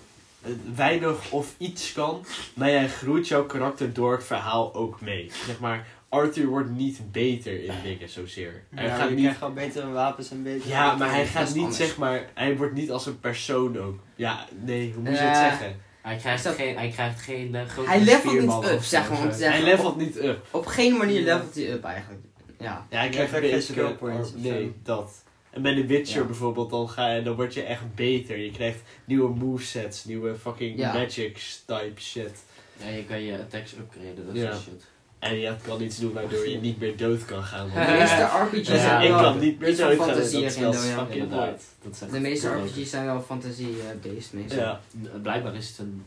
[0.41, 5.31] eh, weinig of iets kan, maar jij groeit jouw karakter door het verhaal ook mee.
[5.45, 8.63] Zeg maar, Arthur wordt niet beter in dingen zozeer.
[8.75, 10.69] Hij Ja, gaat je niet, krijgt wel betere wapens en betere...
[10.69, 11.77] ja, maar hij gaat niet anders.
[11.77, 13.99] zeg maar, hij wordt niet als een persoon ook.
[14.15, 15.79] Ja, nee, hoe moet je Eh, het zeggen?
[16.01, 19.21] Hij krijgt Dat- geen, hij krijgt geen uh, grote Hij levelt niet up, zeg maar,
[19.21, 19.61] om te zeggen.
[19.63, 20.45] Hij levelt niet up.
[20.51, 21.35] Op geen manier Ja.
[21.35, 22.23] levelt hij up eigenlijk.
[22.59, 22.85] Ja.
[22.89, 24.73] Ja, hij Je krijgt geen skill points Nee, zo.
[24.83, 25.23] dat.
[25.49, 26.25] En bij The Witcher Ja.
[26.27, 28.37] bijvoorbeeld, dan, ga je, dan word je echt beter.
[28.37, 30.93] Je krijgt nieuwe movesets, nieuwe fucking Ja.
[30.93, 32.43] magic type shit.
[32.77, 34.51] Ja, je kan je attacks upgraden, dat Ja.
[34.51, 34.85] is shit.
[35.23, 37.67] En je kan iets doen waardoor je niet meer dood kan gaan.
[37.69, 40.07] De meeste RPG's Ja, zijn ik wel kan niet meer dood gaan.
[40.07, 40.97] Dat is erin, wel though, ja.
[40.97, 41.45] fucking Inderdaad.
[41.47, 41.57] mooi.
[41.83, 42.47] Dat is echt De meeste.
[42.49, 44.59] RPG's zijn wel fantasie-based meestal.
[44.59, 44.81] Ja,
[45.21, 46.05] Blijkbaar is het een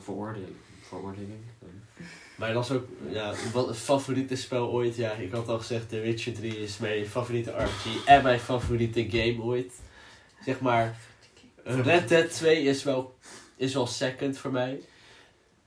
[0.00, 0.52] veroordeling.
[0.88, 1.30] veroordeling.
[2.36, 4.96] maar dat is ook ja, wat een favoriete spel ooit.
[4.96, 9.06] Ja, ik had al gezegd, The Witcher 3 is mijn favoriete RPG en mijn favoriete
[9.10, 9.72] game ooit.
[10.44, 10.96] Zeg maar,
[11.64, 13.14] Red Dead 2 is wel,
[13.56, 14.80] is wel second voor mij.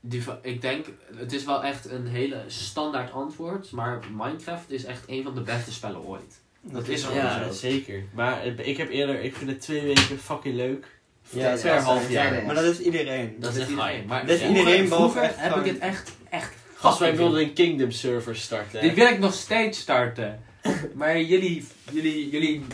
[0.10, 0.86] Die, ik denk,
[1.16, 5.41] het is wel echt een hele standaard antwoord, maar Minecraft is echt een van de
[5.41, 6.39] beste spellen ooit.
[6.62, 7.51] Dat is ook Ja, zo.
[7.53, 8.03] zeker.
[8.14, 10.88] Maar ik heb eerder, ik vind het twee weken fucking leuk.
[11.30, 12.43] Ja, per is half jaar.
[12.45, 13.36] Maar dat is iedereen.
[13.39, 14.05] Dat is iedereen.
[14.08, 17.91] Maar Dat is vroeger- iedereen heb ik het echt, echt Gast, wij wilden een Kingdom
[17.91, 18.80] server starten.
[18.80, 18.86] hè?
[18.88, 20.39] Die wil ik nog steeds starten.
[20.95, 22.66] Maar jullie, jullie, jullie,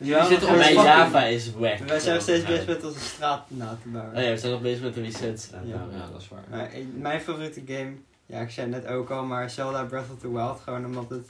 [0.00, 1.78] Ja, zitten En op mijn fucking- Java is wack.
[1.78, 4.16] Wij zijn nog steeds bezig met onze straat na te bouwen.
[4.16, 5.52] Oh ja, we zijn nog bezig met de licentie.
[5.52, 5.60] Ja.
[5.64, 6.44] ja, ja, dat is waar.
[6.50, 7.92] Maar ik- mijn favoriete game,
[8.26, 10.60] ja ik zei het net ook al, maar Zelda Breath of the Wild.
[10.60, 11.26] Gewoon omdat het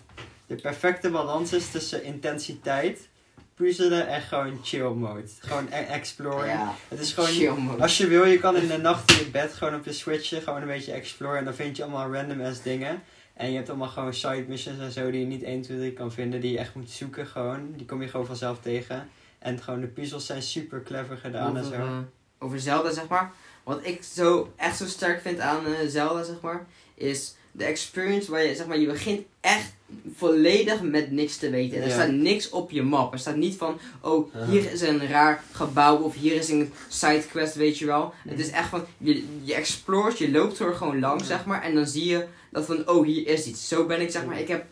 [0.47, 3.09] de perfecte balans is tussen intensiteit,
[3.55, 5.23] puzzelen en gewoon chill mode.
[5.41, 6.47] Gewoon e- exploren.
[6.49, 6.75] Ja.
[6.89, 7.83] Het is gewoon, Chill mode.
[7.83, 10.43] als je wil, je kan in de nacht in je bed gewoon op je switchen,
[10.43, 11.39] gewoon een beetje exploren.
[11.39, 13.03] En dan vind je allemaal random ass dingen.
[13.41, 15.93] En je hebt allemaal gewoon side missions en zo die je niet 1, 2, 3
[15.93, 17.72] kan vinden, die je echt moet zoeken gewoon.
[17.76, 19.09] Die kom je gewoon vanzelf tegen.
[19.38, 21.82] En gewoon de puzzels zijn super clever gedaan en over, zo.
[21.82, 21.99] eh,
[22.38, 23.32] over Zelda, zeg maar.
[23.64, 28.30] Wat ik zo echt zo sterk vind aan eh, Zelda, zeg maar, is de experience
[28.30, 29.72] waar je, zeg maar, je begint echt
[30.16, 31.76] volledig met niks te weten.
[31.76, 31.95] En er Ja.
[31.95, 33.12] staat niks op je map.
[33.12, 37.55] Er staat niet van, oh, hier is een raar gebouw of hier is een sidequest,
[37.55, 38.14] weet je wel.
[38.28, 41.62] Het is echt van, je, je explores, je loopt er gewoon langs, zeg maar.
[41.62, 43.68] En dan zie je dat van, oh, hier is iets.
[43.68, 44.64] Zo ben ik, zeg maar, ik heb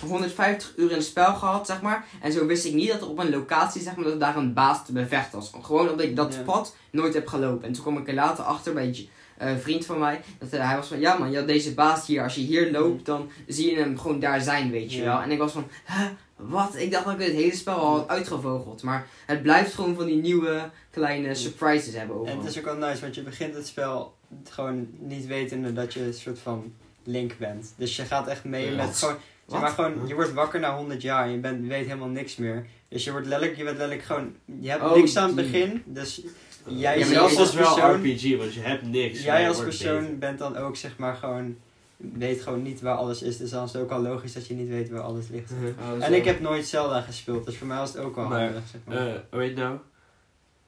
[0.00, 2.04] 150 uur in het spel gehad, zeg maar.
[2.20, 4.52] En zo wist ik niet dat er op een locatie, zeg maar, dat daar een
[4.52, 5.50] baas te bevechten was.
[5.62, 7.66] Gewoon omdat ik dat pad nooit heb gelopen.
[7.66, 9.08] En toen kwam ik er later achter bij
[9.38, 10.20] een eh, vriend van mij.
[10.38, 12.22] Dat eh, hij was van, ja man, je had deze baas hier.
[12.22, 15.04] Als je hier loopt, dan zie je hem gewoon daar zijn, weet je Ja.
[15.04, 15.20] wel.
[15.22, 16.04] En ik was van, huh,
[16.36, 16.76] wat?
[16.76, 18.82] Ik dacht dat ik het hele spel al had uitgevogeld.
[18.82, 22.38] Maar het blijft gewoon van die nieuwe kleine surprises hebben En overal.
[22.40, 24.14] het is ook wel nice, want je begint het spel
[24.50, 26.72] gewoon niet wetende dat je een soort van
[27.04, 27.72] Link bent.
[27.76, 29.16] Dus je gaat echt mee met gewoon...
[29.46, 29.76] Zeg Wat?
[29.76, 32.66] maar gewoon, je wordt wakker na 100 jaar en je, bent, weet helemaal niks meer.
[32.88, 35.82] Dus je wordt letterlijk, je bent letterlijk gewoon, je hebt Oh, niks aan het begin.
[35.86, 36.22] Dus
[36.70, 39.22] jij Ja, je- als is wel persoon, RPG, want je hebt niks.
[39.22, 40.18] jij als persoon beter.
[40.18, 41.56] bent dan ook zeg maar gewoon,
[41.96, 43.36] weet gewoon niet waar alles is.
[43.36, 45.50] Dus dan is het ook al logisch dat je niet weet waar alles ligt.
[45.52, 46.12] Oh, En zo.
[46.12, 48.62] ik heb nooit Zelda gespeeld, dus voor mij was het ook wel Maar, handig.
[48.70, 48.96] Zeg maar.
[49.06, 49.78] Eh, hoe heet het nou?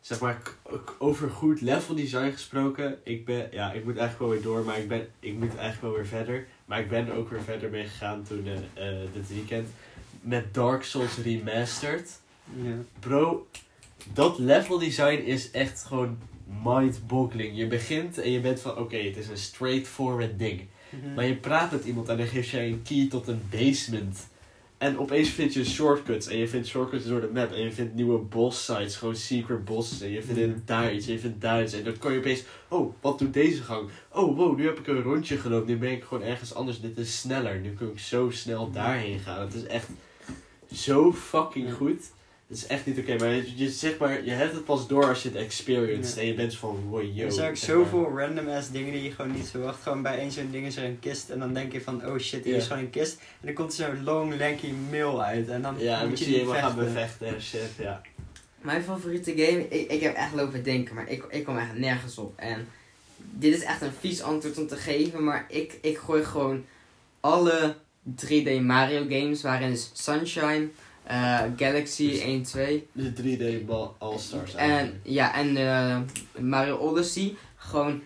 [0.00, 0.38] Zeg maar,
[0.98, 2.98] over goed level design gesproken.
[3.04, 5.80] Ik ben, ja, ik moet eigenlijk wel weer door, maar ik ben, ik moet eigenlijk
[5.80, 6.46] wel weer verder.
[6.64, 9.68] Maar ik ben ook weer verder mee gegaan toen, eh, eh, dit weekend.
[10.20, 12.20] Met Dark Souls Remastered.
[12.62, 12.72] ja.
[13.00, 13.46] Bro,
[14.12, 16.18] dat level design is echt gewoon
[16.64, 17.56] mind-boggling.
[17.56, 20.60] Je begint en je bent van, oké, het is een straightforward ding.
[20.90, 21.14] Mhm.
[21.14, 24.28] Maar je praat met iemand en dan geeft jij een key tot een basement.
[24.78, 26.26] En opeens vind je shortcuts.
[26.26, 27.52] En je vindt shortcuts door de map.
[27.52, 28.96] En je vindt nieuwe boss sites.
[28.96, 30.00] Gewoon secret bosses.
[30.00, 30.50] En je vindt Mhm.
[30.50, 31.06] in daar iets.
[31.06, 31.72] En je vindt daar iets.
[31.72, 32.42] En dan kan je opeens...
[32.68, 33.88] Oh, wat doet deze gang?
[34.12, 35.68] Oh, wow, nu heb ik een rondje gelopen.
[35.68, 36.80] Nu ben ik gewoon ergens anders.
[36.80, 37.58] Dit is sneller.
[37.60, 39.40] Nu kan ik zo snel daarheen gaan.
[39.40, 39.88] Het is echt
[40.72, 42.10] zo fucking goed.
[42.50, 43.16] Het is echt niet oké.
[43.18, 46.14] maar je, je, zeg maar, je hebt het pas door als je het experienced.
[46.14, 46.20] Ja.
[46.20, 47.24] En je bent van, wow, yo.
[47.24, 47.64] er zijn ook maar.
[47.64, 49.82] zoveel random ass dingen die je gewoon niet verwacht.
[49.82, 52.18] Gewoon bij één zo'n ding is er een kist en dan denk je van oh
[52.18, 53.18] shit, hier is gewoon een kist.
[53.18, 56.24] En dan komt er zo'n long lanky mail uit en dan Ja, moet moet je
[56.24, 56.94] je die helemaal gaan vechten.
[56.94, 58.00] bevechten en shit, ja.
[58.60, 62.18] Mijn favoriete game, ik, ik heb echt lopen denken, maar ik, ik kom echt nergens
[62.18, 62.32] op.
[62.36, 62.68] En
[63.16, 66.64] dit is echt een vies antwoord om te geven, maar ik, ik gooi gewoon
[67.20, 67.74] alle
[68.24, 70.68] 3D Mario games, waarin is Sunshine,
[71.02, 75.98] eh, Galaxy Dus- 1, 2 De 3D ball All-Stars en, ja, en eh,
[76.42, 77.34] Mario Odyssey.
[77.56, 78.02] Gewoon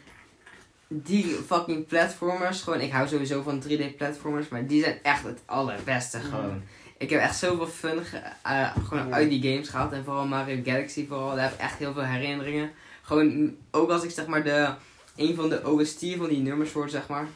[0.89, 5.41] die fucking platformers, gewoon, ik hou sowieso van 3D platformers, maar die zijn echt het
[5.45, 6.63] allerbeste gewoon.
[6.99, 7.99] Ik heb echt zoveel fun
[8.43, 9.93] eh, gewoon uit die games gehad.
[9.93, 11.35] En vooral Mario Galaxy vooral.
[11.35, 12.71] Daar heb ik echt heel veel herinneringen.
[13.03, 14.69] Gewoon, ook als ik zeg maar de...
[15.17, 17.27] Een van de OST van die nummers hoor, zeg maar.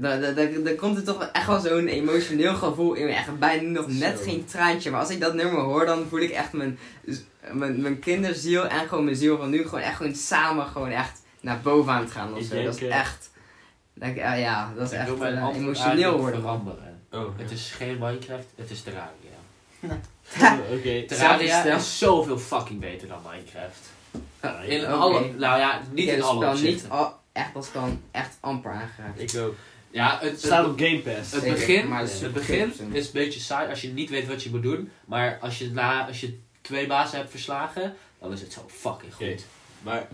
[0.00, 3.12] Dan, dan, dan, dan komt er toch echt wel zo'n emotioneel gevoel in me.
[3.12, 4.24] Echt bijna nog net Zo.
[4.24, 4.90] geen traantje.
[4.90, 6.78] Maar als ik dat nummer hoor, dan voel ik echt mijn,
[7.52, 11.22] mijn, mijn kinderziel en gewoon mijn ziel van nu gewoon echt gewoon samen gewoon echt
[11.40, 12.32] naar boven aan het gaan.
[12.32, 12.52] Of Ik zo.
[12.54, 13.30] denk, dat is eh, echt...
[13.94, 16.40] dat ik- eh, ja, dat is Ik echt eh, emotioneel worden.
[16.40, 17.02] veranderen.
[17.10, 19.10] Oh, Het is geen Minecraft, het is Terraria.
[20.76, 21.04] Oké.
[21.06, 21.76] Terraria stel.
[21.76, 23.90] is zoveel fucking beter dan Minecraft.
[24.70, 26.90] In alle, nou ja, niet in het alle niet opzichten.
[26.90, 29.20] al, echt als kan echt amper aangeraakt.
[29.34, 29.54] Ik ook.
[29.90, 31.32] Ja, het, Het staat op Game Pass.
[31.32, 33.88] het Zeker, begin, maar het is het super begin is een beetje saai als je
[33.88, 34.90] niet weet wat je moet doen.
[35.04, 39.14] Maar als je, na, als je twee bazen hebt verslagen, dan is het zo fucking
[39.14, 39.44] goed.
[39.82, 40.06] Maar,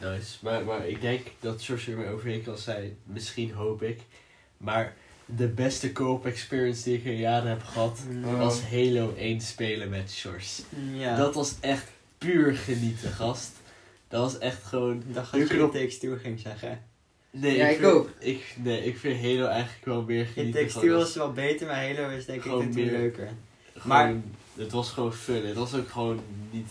[0.00, 0.36] nice.
[0.40, 2.96] Maar, maar ik denk dat George er mee overheen kan zijn.
[3.04, 4.00] Misschien hoop ik.
[4.56, 4.94] Maar
[5.24, 8.38] de beste co-op experience die ik in jaren heb gehad, Oh.
[8.38, 10.62] was Halo 1 spelen met George.
[10.92, 11.16] Ja.
[11.16, 11.84] Dat was echt
[12.18, 13.50] puur genieten, gast.
[14.08, 15.02] Dat was echt gewoon...
[15.06, 16.82] Dat je knop- Takes Two ging zeggen.
[17.30, 18.08] Nee, Ja, ik vind, ook.
[18.18, 20.68] Ik, nee, ik vind Halo eigenlijk wel meer genieten.
[20.68, 23.28] Two als- is wel beter, maar Halo is denk ik meer- leuker.
[23.76, 24.14] Gewoon, Maar-
[24.56, 25.46] het was gewoon fun.
[25.46, 26.20] Het was ook gewoon
[26.50, 26.70] niet...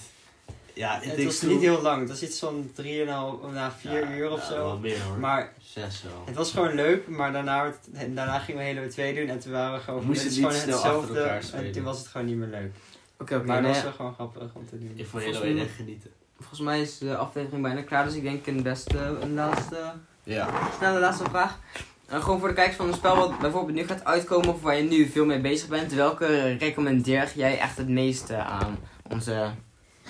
[0.74, 4.32] Ja, Het was niet heel lang, het was iets van 3,5 na 4 Ja, uur
[4.32, 4.56] of ja, zo.
[4.56, 5.18] wel meer hoor.
[5.18, 6.24] Maar Zes wel.
[6.26, 7.74] het was gewoon leuk, maar daarna,
[8.10, 10.46] daarna gingen we Halo 2 doen en toen waren we gewoon We moesten het niet
[10.46, 11.22] gewoon snel hetzelfde
[11.58, 12.72] en toen was het gewoon niet meer leuk.
[13.20, 13.46] Oké, oké.
[13.46, 14.92] Maar dat nee, was wel gewoon grappig om te doen.
[14.96, 16.10] Ik vond Halo 1 mij- echt genieten.
[16.38, 19.92] Volgens mij is de aflevering bijna klaar, dus ik denk een beste, een laatste,
[20.28, 20.50] Ja.
[20.78, 21.60] snelle laatste vraag.
[22.08, 24.76] Eh, gewoon voor de kijkers van een spel wat bijvoorbeeld nu gaat uitkomen of waar
[24.76, 25.94] je nu veel mee bezig bent.
[25.94, 28.78] Welke recommendeer jij echt het meeste aan
[29.10, 29.50] onze,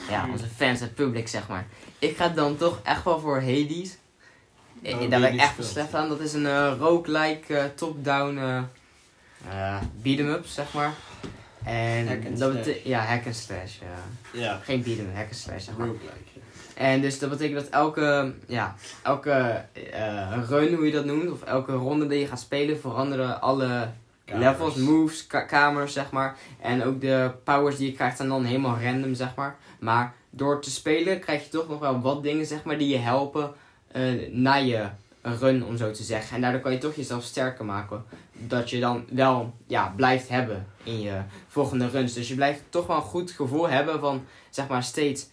[0.10, 0.32] ja, Hmm.
[0.32, 1.66] onze fans, het publiek zeg maar?
[2.00, 3.98] Ik ga dan toch echt wel voor Hades.
[4.84, 6.10] Oh, Daar ben ik echt slecht aan.
[6.10, 8.58] Dat is een eh, roguelike eh, top-down eh
[9.50, 10.94] eh, beat-em-up zeg maar.
[11.64, 13.78] En Hack and dat ja, hack and slash.
[13.80, 14.40] Ja.
[14.42, 14.60] Ja.
[14.64, 15.88] Geen beat-em, hack and slash zeg maar.
[15.88, 16.16] Roguelike.
[16.78, 21.44] En dus dat betekent dat elke, ja, elke eh, run, hoe je dat noemt, of
[21.44, 23.90] elke ronde die je gaat spelen, veranderen alle
[24.26, 24.46] Kamers.
[24.46, 26.38] levels, moves, ka- kamers, zeg maar.
[26.62, 29.56] En ook de powers die je krijgt zijn dan helemaal random, zeg maar.
[29.80, 32.98] Maar door te spelen krijg je toch nog wel wat dingen, zeg maar, die je
[32.98, 33.52] helpen
[33.92, 34.86] eh, naar je
[35.22, 36.36] run, om zo te zeggen.
[36.36, 38.04] En daardoor kan je toch jezelf sterker maken.
[38.34, 42.14] Dat je dan wel ja, blijft hebben in je volgende runs.
[42.14, 45.28] Dus je blijft toch wel een goed gevoel hebben van zeg maar steeds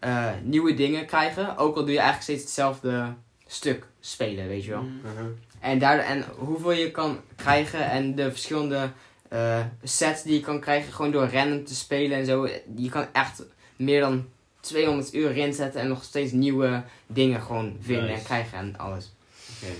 [0.00, 1.56] eh, nieuwe dingen krijgen.
[1.56, 3.14] Ook al doe je eigenlijk steeds hetzelfde
[3.46, 4.82] stuk spelen, weet je wel.
[4.82, 5.00] Mm.
[5.04, 5.26] Uh-huh.
[5.60, 8.90] En, daar, en hoeveel je kan krijgen en de verschillende
[9.28, 12.48] eh, sets die je kan krijgen gewoon door random te spelen en zo.
[12.76, 13.42] Je kan echt
[13.76, 14.28] meer dan
[14.60, 18.18] 200 uur erin zetten en nog steeds nieuwe dingen gewoon vinden Nice.
[18.18, 19.12] en krijgen en alles.
[19.56, 19.72] Oké.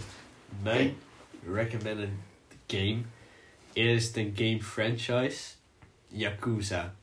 [0.62, 0.97] Mijn
[1.53, 2.09] recommended
[2.66, 2.99] game
[3.73, 5.41] is de game franchise
[6.09, 6.95] Yakuza.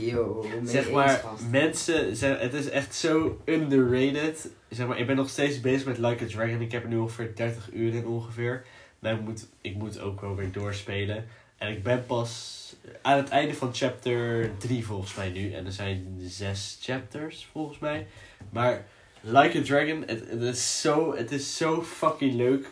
[0.00, 4.50] Yo, Zeg maar, mensen, zijn, het is echt zo underrated.
[4.68, 6.60] Zeg maar, ik ben nog steeds bezig met Like a Dragon.
[6.60, 8.64] Ik heb er nu ongeveer 30 uur in ongeveer.
[8.98, 11.26] Maar ik moet, ik moet ook wel weer doorspelen.
[11.58, 12.60] En ik ben pas
[13.02, 15.52] aan het einde van chapter 3 volgens mij nu.
[15.52, 18.06] En er zijn zes chapters volgens mij.
[18.50, 18.84] Maar
[19.20, 22.66] Like a Dragon, het, het, is, zo, het is zo fucking leuk.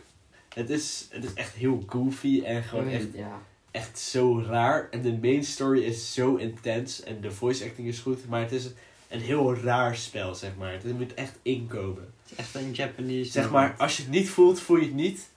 [0.54, 3.42] Het is, het is echt heel goofy en gewoon echt Ja.
[3.70, 4.88] Echt zo raar.
[4.90, 7.02] En de main story is zo intens.
[7.02, 8.28] En de voice acting is goed.
[8.28, 8.68] Maar het is
[9.08, 10.72] een heel raar spel, zeg maar.
[10.72, 12.12] Het moet echt inkomen.
[12.22, 13.30] Het is echt een Japanese.
[13.30, 15.28] Zeg maar, als je het niet voelt, voel je het niet.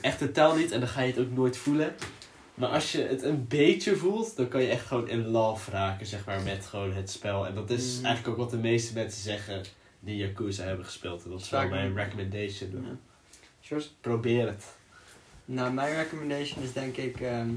[0.00, 0.70] Echt totaal niet.
[0.70, 1.94] En dan ga je het ook nooit voelen.
[2.54, 6.06] Maar als je het een beetje voelt, dan kan je echt gewoon in love raken,
[6.06, 7.46] zeg maar, met gewoon het spel.
[7.46, 8.04] En dat is Mm.
[8.04, 9.62] eigenlijk ook wat de meeste mensen zeggen
[10.00, 11.24] die Yakuza hebben gespeeld.
[11.24, 12.98] En dat is wel mijn recommendation.
[13.68, 13.76] Ja.
[14.00, 14.64] Probeer het.
[15.44, 17.20] Nou, mijn recommendation is denk ik.
[17.20, 17.48] ehm,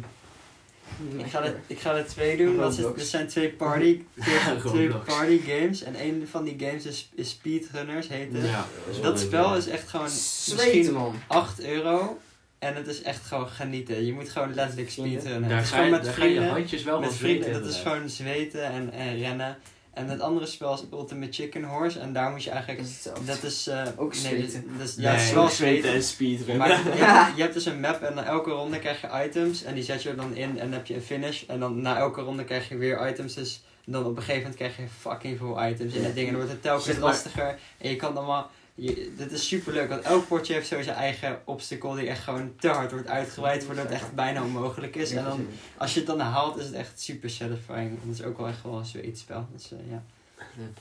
[1.18, 2.58] ik, ga er, ik ga er twee doen.
[2.58, 3.00] Dat, is, Roblox.
[3.00, 4.04] dat zijn twee party,
[4.66, 5.84] twee, party games.
[5.84, 8.46] En een van die games is, is Speedrunners, heet het.
[8.46, 8.66] Ja,
[9.02, 11.16] Dat spel is echt gewoon Zweten, misschien man.
[11.28, 12.20] 8 euro.
[12.60, 14.06] En het is echt gewoon genieten.
[14.06, 15.50] Je moet gewoon letterlijk speedrunnen.
[15.50, 16.54] Daar ga, gewoon je, met daar ga je vrienden.
[16.54, 19.58] handjes wel met vrienden, dat is gewoon zweten en, en rennen.
[19.94, 22.00] En het andere spel is Ultimate Chicken Horse.
[22.00, 22.80] En daar moet je eigenlijk...
[22.80, 23.26] Dat is hetzelfde.
[23.26, 23.68] Dat is...
[23.68, 24.78] eh, Ook nee, dat- zweten.
[24.78, 26.58] dat is- ja, het is Nee, wel zweten en speedrunnen.
[26.58, 29.64] Maar je, hebt- je hebt dus een map en na elke ronde krijg je items.
[29.64, 31.44] En die zet je er dan in en dan heb je een finish.
[31.48, 33.34] En dan na elke ronde krijg je weer items.
[33.34, 36.28] Dus dan op een gegeven moment krijg je fucking veel items in dat ding.
[36.28, 37.60] En dan wordt het telkens maar- lastiger.
[37.78, 38.50] En je kan allemaal...
[38.76, 42.24] Je, dit is super leuk, want elk potje heeft zo zijn eigen obstacle die echt
[42.24, 45.12] gewoon te hard wordt uitgebreid, voordat het echt bijna onmogelijk is.
[45.12, 45.48] En dan,
[45.78, 47.90] als je het dan haalt, is het echt super satisfying.
[47.90, 49.48] En het is ook wel echt wel een zweetspel.
[49.52, 50.04] Dus eh, ja.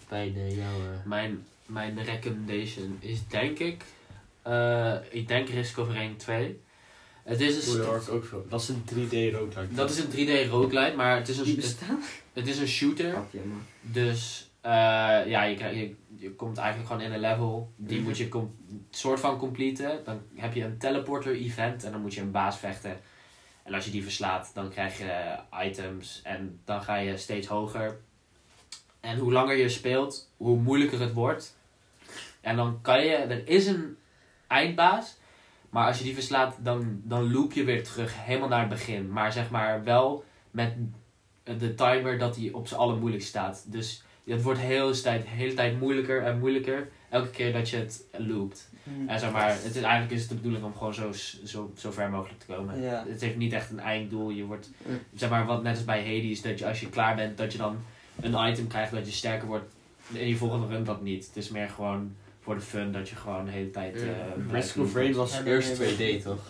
[0.08, 0.88] Bij de jouwe...
[1.04, 3.84] Mijn, mijn recommendation is denk ik,
[4.42, 6.60] eh, ik denk Risk of Rain 2.
[7.22, 8.46] Het is Hoe een, ook veel.
[8.48, 9.74] Dat is een 3D roguelike.
[9.74, 12.02] dat is een 3D roguelite, maar het is een, het, bestaan?
[12.32, 13.18] het is een shooter.
[13.80, 14.70] Dus eh,
[15.26, 17.72] ja, je, je, je komt eigenlijk gewoon in een level.
[17.76, 18.06] Die Mhm.
[18.06, 18.54] moet je com-
[18.90, 20.04] soort van completen.
[20.04, 23.00] Dan heb je een teleporter event en dan moet je een baas vechten.
[23.62, 28.00] En als je die verslaat, dan krijg je items en dan ga je steeds hoger.
[29.00, 31.56] En hoe langer je speelt, hoe moeilijker het wordt.
[32.40, 33.96] En dan kan je, er is een
[34.46, 35.16] eindbaas,
[35.70, 39.12] maar als je die verslaat, dan, dan loop je weer terug helemaal naar het begin.
[39.12, 40.74] Maar zeg maar wel met
[41.42, 43.64] de timer dat hij op z'n allermoeilijkst staat.
[43.72, 46.88] Dus het wordt de hele tijd, de hele tijd moeilijker en moeilijker.
[47.10, 48.70] Elke keer dat je het loopt.
[49.06, 51.12] En zeg maar, het is, eigenlijk is het de bedoeling om gewoon zo,
[51.44, 52.82] zo, zo ver mogelijk te komen.
[53.08, 54.30] Het heeft niet echt een einddoel.
[54.30, 54.92] Je wordt, Ja.
[55.14, 57.58] zeg maar, wat net als bij Hades, dat je als je klaar bent, dat je
[57.58, 57.76] dan
[58.20, 59.64] een item krijgt dat je sterker wordt.
[60.12, 61.26] In je volgende run dat niet.
[61.26, 63.94] Het is meer gewoon voor de fun dat je gewoon de hele tijd.
[63.96, 64.02] Eh,
[64.48, 65.00] blijft Risk of lopen.
[65.00, 66.40] Rain was Ja, eerst nee, 2D toch?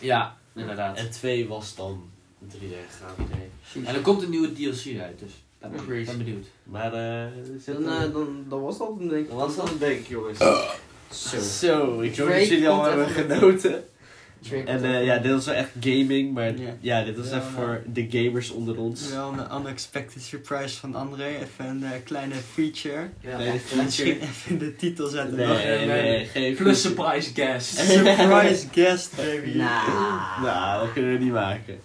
[0.00, 0.96] Ja, inderdaad.
[0.96, 2.10] En 2 was dan
[2.46, 3.86] 3D gegaan.
[3.86, 6.04] En er komt een nieuwe DLC uit, dus ben, Crazy.
[6.04, 6.46] ben benieuwd.
[6.64, 7.26] Maar eh,
[7.64, 9.28] zit Dan, eh, dan, dan was dat, denk ik.
[9.28, 10.38] dat was dan een denk jongens.
[11.10, 11.38] Zo.
[11.40, 13.84] Zo, ik hoop Drake dat jullie al komt hebben even genoten.
[14.48, 16.76] Drake En eh, ja, dit was wel echt gaming, maar Ja.
[16.80, 19.10] ja, dit was Ja, even maar- voor de gamers onder ons.
[19.10, 21.24] Wel een unexpected surprise van André.
[21.26, 23.08] Even een eh, kleine feature.
[23.20, 25.36] Ja, Nee, echt, Misschien even in de titel zetten.
[25.36, 25.56] Nee, nog.
[25.56, 27.78] nee, nee, geen Plus surprise guest.
[27.90, 29.56] Surprise guest, baby.
[29.56, 30.42] Nah.
[30.42, 31.78] Nou, dat kunnen we niet maken.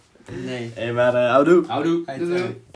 [0.45, 0.71] Nee.
[0.73, 1.63] Hé, maar eh houdoe.
[1.67, 2.03] Houdoe.
[2.17, 2.61] Doei, doei.